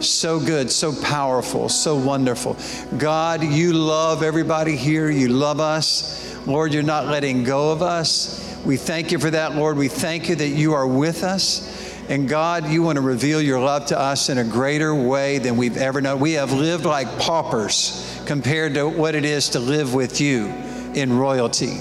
So 0.00 0.40
good, 0.40 0.68
so 0.68 0.92
powerful, 1.02 1.68
so 1.68 1.94
wonderful. 1.94 2.56
God, 2.98 3.44
you 3.44 3.72
love 3.72 4.24
everybody 4.24 4.74
here. 4.74 5.08
You 5.08 5.28
love 5.28 5.60
us. 5.60 6.36
Lord, 6.48 6.74
you're 6.74 6.82
not 6.82 7.06
letting 7.06 7.44
go 7.44 7.70
of 7.70 7.80
us. 7.80 8.58
We 8.64 8.76
thank 8.76 9.12
you 9.12 9.20
for 9.20 9.30
that, 9.30 9.54
Lord. 9.54 9.76
We 9.76 9.86
thank 9.86 10.28
you 10.28 10.34
that 10.34 10.48
you 10.48 10.74
are 10.74 10.86
with 10.86 11.22
us. 11.22 11.94
And 12.08 12.28
God, 12.28 12.66
you 12.66 12.82
want 12.82 12.96
to 12.96 13.02
reveal 13.02 13.40
your 13.40 13.60
love 13.60 13.86
to 13.86 14.00
us 14.00 14.30
in 14.30 14.38
a 14.38 14.44
greater 14.44 14.92
way 14.92 15.38
than 15.38 15.56
we've 15.56 15.76
ever 15.76 16.00
known. 16.00 16.18
We 16.18 16.32
have 16.32 16.52
lived 16.52 16.86
like 16.86 17.20
paupers 17.20 18.20
compared 18.26 18.74
to 18.74 18.88
what 18.88 19.14
it 19.14 19.24
is 19.24 19.50
to 19.50 19.60
live 19.60 19.94
with 19.94 20.20
you 20.20 20.46
in 20.92 21.16
royalty. 21.16 21.78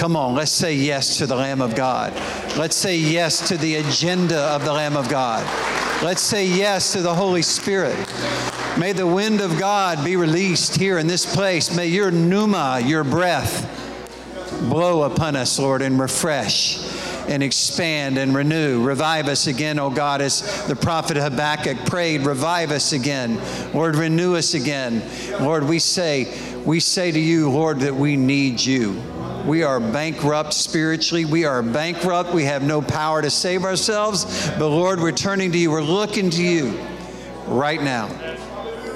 Come 0.00 0.16
on, 0.16 0.34
let's 0.34 0.50
say 0.50 0.72
yes 0.72 1.18
to 1.18 1.26
the 1.26 1.36
Lamb 1.36 1.60
of 1.60 1.74
God. 1.74 2.14
Let's 2.56 2.74
say 2.74 2.96
yes 2.96 3.46
to 3.48 3.58
the 3.58 3.74
agenda 3.74 4.38
of 4.38 4.64
the 4.64 4.72
Lamb 4.72 4.96
of 4.96 5.10
God. 5.10 5.44
Let's 6.02 6.22
say 6.22 6.46
yes 6.46 6.94
to 6.94 7.02
the 7.02 7.14
Holy 7.14 7.42
Spirit. 7.42 7.98
May 8.78 8.94
the 8.94 9.06
wind 9.06 9.42
of 9.42 9.58
God 9.58 10.02
be 10.02 10.16
released 10.16 10.76
here 10.76 10.96
in 10.96 11.06
this 11.06 11.36
place. 11.36 11.76
May 11.76 11.88
your 11.88 12.10
pneuma, 12.10 12.80
your 12.82 13.04
breath, 13.04 13.68
blow 14.70 15.02
upon 15.02 15.36
us, 15.36 15.58
Lord, 15.58 15.82
and 15.82 16.00
refresh 16.00 16.78
and 17.28 17.42
expand 17.42 18.16
and 18.16 18.34
renew. 18.34 18.82
Revive 18.82 19.28
us 19.28 19.48
again, 19.48 19.78
O 19.78 19.90
God, 19.90 20.22
as 20.22 20.66
the 20.66 20.76
prophet 20.76 21.18
Habakkuk 21.18 21.84
prayed, 21.84 22.22
revive 22.22 22.70
us 22.70 22.94
again. 22.94 23.38
Lord, 23.74 23.96
renew 23.96 24.34
us 24.34 24.54
again. 24.54 25.02
Lord, 25.42 25.64
we 25.64 25.78
say, 25.78 26.56
we 26.64 26.80
say 26.80 27.12
to 27.12 27.20
you, 27.20 27.50
Lord, 27.50 27.80
that 27.80 27.94
we 27.94 28.16
need 28.16 28.62
you. 28.62 29.19
We 29.44 29.62
are 29.62 29.80
bankrupt 29.80 30.52
spiritually. 30.52 31.24
We 31.24 31.44
are 31.44 31.62
bankrupt. 31.62 32.32
We 32.32 32.44
have 32.44 32.62
no 32.62 32.82
power 32.82 33.22
to 33.22 33.30
save 33.30 33.64
ourselves. 33.64 34.50
But 34.58 34.68
Lord, 34.68 35.00
we're 35.00 35.12
turning 35.12 35.50
to 35.52 35.58
you. 35.58 35.70
We're 35.70 35.82
looking 35.82 36.30
to 36.30 36.42
you 36.42 36.78
right 37.46 37.82
now. 37.82 38.08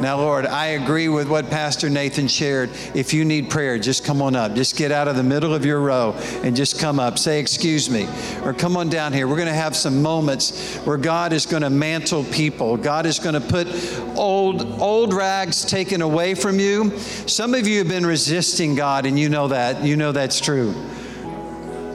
Now, 0.01 0.19
Lord, 0.19 0.45
I 0.47 0.67
agree 0.69 1.09
with 1.09 1.29
what 1.29 1.49
Pastor 1.51 1.89
Nathan 1.89 2.27
shared. 2.27 2.71
If 2.95 3.15
you 3.15 3.25
need 3.25 3.49
prayer, 3.49 3.79
just 3.79 4.05
come 4.05 4.21
on 4.21 4.35
up. 4.35 4.55
Just 4.55 4.77
get 4.77 4.91
out 4.91 5.07
of 5.07 5.17
the 5.17 5.23
middle 5.23 5.55
of 5.55 5.65
your 5.65 5.81
row 5.81 6.15
and 6.43 6.57
just 6.57 6.81
come 6.81 6.99
up. 6.99 7.19
Say, 7.19 7.39
Excuse 7.39 7.89
me, 7.89 8.09
or 8.43 8.53
come 8.53 8.77
on 8.77 8.89
down 8.89 9.13
here. 9.13 9.29
We're 9.29 9.37
going 9.37 9.47
to 9.49 9.55
have 9.55 9.77
some 9.77 10.03
moments 10.03 10.77
where 10.79 10.97
God 10.97 11.33
is 11.33 11.47
going 11.47 11.63
to 11.63 11.71
mantle 11.71 12.25
people. 12.25 12.77
God 12.77 13.07
is 13.07 13.19
going 13.21 13.41
to 13.41 13.41
put 13.41 13.69
old, 14.17 14.81
old 14.81 15.15
rags 15.15 15.65
taken 15.65 16.03
away 16.03 16.35
from 16.35 16.59
you. 16.59 16.99
Some 16.99 17.55
of 17.55 17.69
you 17.69 17.79
have 17.79 17.89
been 17.89 18.07
resisting 18.07 18.75
God, 18.75 19.07
and 19.07 19.19
you 19.19 19.29
know 19.29 19.49
that. 19.49 19.85
You 19.85 19.97
know 19.97 20.11
that's 20.11 20.41
true. 20.41 20.73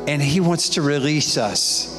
And 0.07 0.21
He 0.21 0.39
wants 0.39 0.69
to 0.69 0.81
release 0.81 1.37
us 1.37 1.98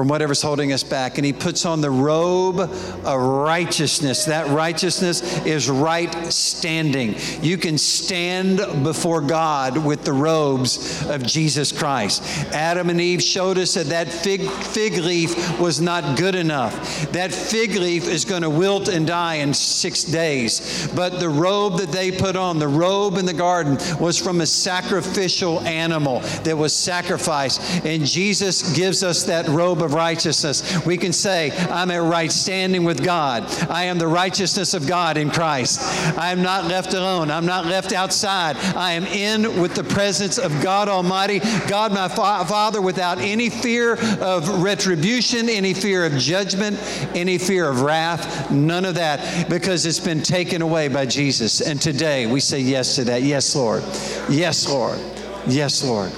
from 0.00 0.08
whatever's 0.08 0.40
holding 0.40 0.72
us 0.72 0.82
back. 0.82 1.18
And 1.18 1.26
he 1.26 1.32
puts 1.34 1.66
on 1.66 1.82
the 1.82 1.90
robe 1.90 2.58
of 2.58 3.20
righteousness. 3.20 4.24
That 4.24 4.48
righteousness 4.48 5.44
is 5.44 5.68
right 5.68 6.10
standing. 6.32 7.16
You 7.42 7.58
can 7.58 7.76
stand 7.76 8.82
before 8.82 9.20
God 9.20 9.76
with 9.76 10.06
the 10.06 10.14
robes 10.14 11.06
of 11.06 11.22
Jesus 11.22 11.70
Christ. 11.70 12.22
Adam 12.54 12.88
and 12.88 12.98
Eve 12.98 13.22
showed 13.22 13.58
us 13.58 13.74
that 13.74 13.88
that 13.88 14.08
fig, 14.08 14.40
fig 14.48 14.94
leaf 14.94 15.60
was 15.60 15.82
not 15.82 16.16
good 16.16 16.34
enough. 16.34 17.12
That 17.12 17.30
fig 17.30 17.74
leaf 17.74 18.08
is 18.08 18.24
going 18.24 18.40
to 18.40 18.48
wilt 18.48 18.88
and 18.88 19.06
die 19.06 19.34
in 19.34 19.52
six 19.52 20.04
days. 20.04 20.90
But 20.96 21.20
the 21.20 21.28
robe 21.28 21.76
that 21.76 21.92
they 21.92 22.10
put 22.10 22.36
on, 22.36 22.58
the 22.58 22.68
robe 22.68 23.18
in 23.18 23.26
the 23.26 23.34
garden, 23.34 23.76
was 24.00 24.16
from 24.16 24.40
a 24.40 24.46
sacrificial 24.46 25.60
animal 25.60 26.20
that 26.44 26.56
was 26.56 26.74
sacrificed. 26.74 27.84
And 27.84 28.06
Jesus 28.06 28.74
gives 28.74 29.02
us 29.02 29.24
that 29.24 29.46
robe 29.48 29.82
of 29.82 29.89
of 29.90 29.94
righteousness. 29.94 30.84
We 30.86 30.96
can 30.96 31.12
say, 31.12 31.50
I'm 31.70 31.90
at 31.90 32.02
right 32.02 32.30
standing 32.30 32.84
with 32.84 33.04
God. 33.04 33.44
I 33.68 33.84
am 33.84 33.98
the 33.98 34.06
righteousness 34.06 34.74
of 34.74 34.86
God 34.86 35.16
in 35.16 35.30
Christ. 35.30 35.80
I 36.16 36.30
am 36.30 36.42
not 36.42 36.66
left 36.66 36.94
alone. 36.94 37.30
I'm 37.30 37.46
not 37.46 37.66
left 37.66 37.92
outside. 37.92 38.56
I 38.56 38.92
am 38.92 39.04
in 39.04 39.60
with 39.60 39.74
the 39.74 39.84
presence 39.84 40.38
of 40.38 40.52
God 40.62 40.88
Almighty, 40.88 41.40
God 41.68 41.92
my 41.92 42.08
fa- 42.08 42.44
Father, 42.46 42.80
without 42.80 43.18
any 43.18 43.50
fear 43.50 43.94
of 44.20 44.62
retribution, 44.62 45.48
any 45.48 45.74
fear 45.74 46.04
of 46.06 46.16
judgment, 46.16 46.78
any 47.14 47.38
fear 47.38 47.68
of 47.68 47.82
wrath, 47.82 48.50
none 48.50 48.84
of 48.84 48.94
that, 48.94 49.48
because 49.48 49.86
it's 49.86 50.00
been 50.00 50.22
taken 50.22 50.62
away 50.62 50.88
by 50.88 51.06
Jesus. 51.06 51.60
And 51.60 51.80
today 51.80 52.26
we 52.26 52.40
say 52.40 52.60
yes 52.60 52.94
to 52.96 53.04
that. 53.04 53.22
Yes, 53.22 53.54
Lord. 53.56 53.82
Yes, 54.28 54.68
Lord. 54.68 54.98
Yes, 55.46 55.82
Lord. 55.82 56.12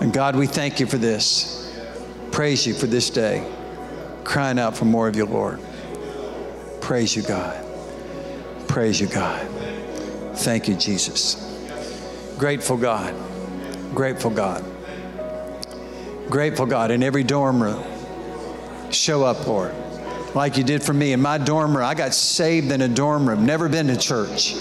And 0.00 0.12
God, 0.12 0.36
we 0.36 0.46
thank 0.46 0.78
you 0.78 0.86
for 0.86 0.98
this. 0.98 1.65
Praise 2.36 2.66
you 2.66 2.74
for 2.74 2.86
this 2.86 3.08
day. 3.08 3.50
Crying 4.22 4.58
out 4.58 4.76
for 4.76 4.84
more 4.84 5.08
of 5.08 5.16
you, 5.16 5.24
Lord. 5.24 5.58
Praise 6.82 7.16
you, 7.16 7.22
God. 7.22 7.64
Praise 8.68 9.00
you, 9.00 9.06
God. 9.06 9.40
Thank 10.40 10.68
you, 10.68 10.74
Jesus. 10.74 11.34
Grateful 12.36 12.76
God. 12.76 13.14
Grateful 13.94 14.28
God. 14.28 14.62
Grateful 16.28 16.66
God 16.66 16.90
in 16.90 17.02
every 17.02 17.24
dorm 17.24 17.62
room. 17.62 17.82
Show 18.90 19.24
up, 19.24 19.46
Lord, 19.46 19.74
like 20.34 20.58
you 20.58 20.62
did 20.62 20.82
for 20.82 20.92
me 20.92 21.14
in 21.14 21.22
my 21.22 21.38
dorm 21.38 21.74
room. 21.74 21.86
I 21.86 21.94
got 21.94 22.12
saved 22.12 22.70
in 22.70 22.82
a 22.82 22.88
dorm 22.88 23.26
room, 23.26 23.46
never 23.46 23.66
been 23.70 23.86
to 23.86 23.96
church, 23.96 24.56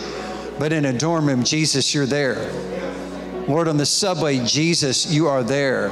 but 0.57 0.71
in 0.71 0.85
a 0.85 0.97
dorm 0.97 1.27
room, 1.27 1.43
Jesus, 1.43 1.93
you're 1.93 2.05
there. 2.05 2.37
Lord, 3.49 3.67
on 3.67 3.75
the 3.75 3.85
subway, 3.85 4.39
Jesus, 4.45 5.11
you 5.11 5.27
are 5.27 5.43
there. 5.43 5.91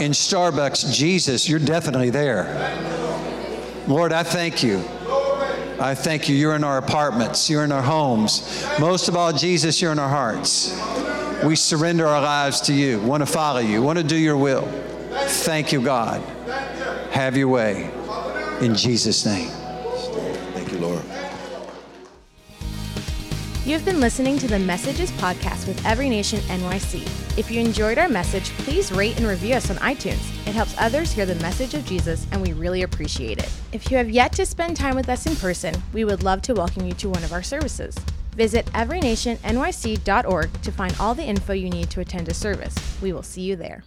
In 0.00 0.12
Starbucks, 0.12 0.92
Jesus, 0.92 1.48
you're 1.48 1.58
definitely 1.58 2.10
there. 2.10 2.44
Lord, 3.86 4.12
I 4.12 4.22
thank 4.22 4.62
you. 4.62 4.78
I 5.80 5.94
thank 5.94 6.28
you. 6.28 6.36
You're 6.36 6.54
in 6.54 6.64
our 6.64 6.78
apartments, 6.78 7.50
you're 7.50 7.64
in 7.64 7.72
our 7.72 7.82
homes. 7.82 8.66
Most 8.78 9.08
of 9.08 9.16
all, 9.16 9.32
Jesus, 9.32 9.80
you're 9.82 9.92
in 9.92 9.98
our 9.98 10.08
hearts. 10.08 10.80
We 11.44 11.56
surrender 11.56 12.06
our 12.06 12.22
lives 12.22 12.60
to 12.62 12.72
you, 12.72 13.00
want 13.00 13.20
to 13.22 13.26
follow 13.26 13.60
you, 13.60 13.82
want 13.82 13.98
to 13.98 14.04
do 14.04 14.16
your 14.16 14.36
will. 14.36 14.66
Thank 15.12 15.72
you, 15.72 15.82
God. 15.82 16.20
Have 17.10 17.36
your 17.36 17.48
way. 17.48 17.90
In 18.60 18.74
Jesus' 18.74 19.26
name. 19.26 19.50
You've 23.66 23.86
been 23.86 23.98
listening 23.98 24.36
to 24.40 24.46
the 24.46 24.58
Messages 24.58 25.10
podcast 25.12 25.66
with 25.66 25.86
Every 25.86 26.10
Nation 26.10 26.38
NYC. 26.40 27.00
If 27.38 27.50
you 27.50 27.60
enjoyed 27.60 27.96
our 27.96 28.10
message, 28.10 28.50
please 28.58 28.92
rate 28.92 29.16
and 29.16 29.26
review 29.26 29.54
us 29.54 29.70
on 29.70 29.76
iTunes. 29.76 30.20
It 30.46 30.54
helps 30.54 30.74
others 30.76 31.12
hear 31.12 31.24
the 31.24 31.34
message 31.36 31.72
of 31.72 31.86
Jesus, 31.86 32.26
and 32.30 32.42
we 32.42 32.52
really 32.52 32.82
appreciate 32.82 33.38
it. 33.38 33.50
If 33.72 33.90
you 33.90 33.96
have 33.96 34.10
yet 34.10 34.32
to 34.32 34.44
spend 34.44 34.76
time 34.76 34.94
with 34.94 35.08
us 35.08 35.24
in 35.24 35.34
person, 35.36 35.74
we 35.94 36.04
would 36.04 36.22
love 36.22 36.42
to 36.42 36.52
welcome 36.52 36.86
you 36.86 36.92
to 36.92 37.08
one 37.08 37.24
of 37.24 37.32
our 37.32 37.42
services. 37.42 37.96
Visit 38.32 38.66
everynationnyc.org 38.66 40.60
to 40.60 40.70
find 40.72 40.96
all 41.00 41.14
the 41.14 41.24
info 41.24 41.54
you 41.54 41.70
need 41.70 41.88
to 41.88 42.00
attend 42.00 42.28
a 42.28 42.34
service. 42.34 42.74
We 43.00 43.14
will 43.14 43.22
see 43.22 43.40
you 43.40 43.56
there. 43.56 43.82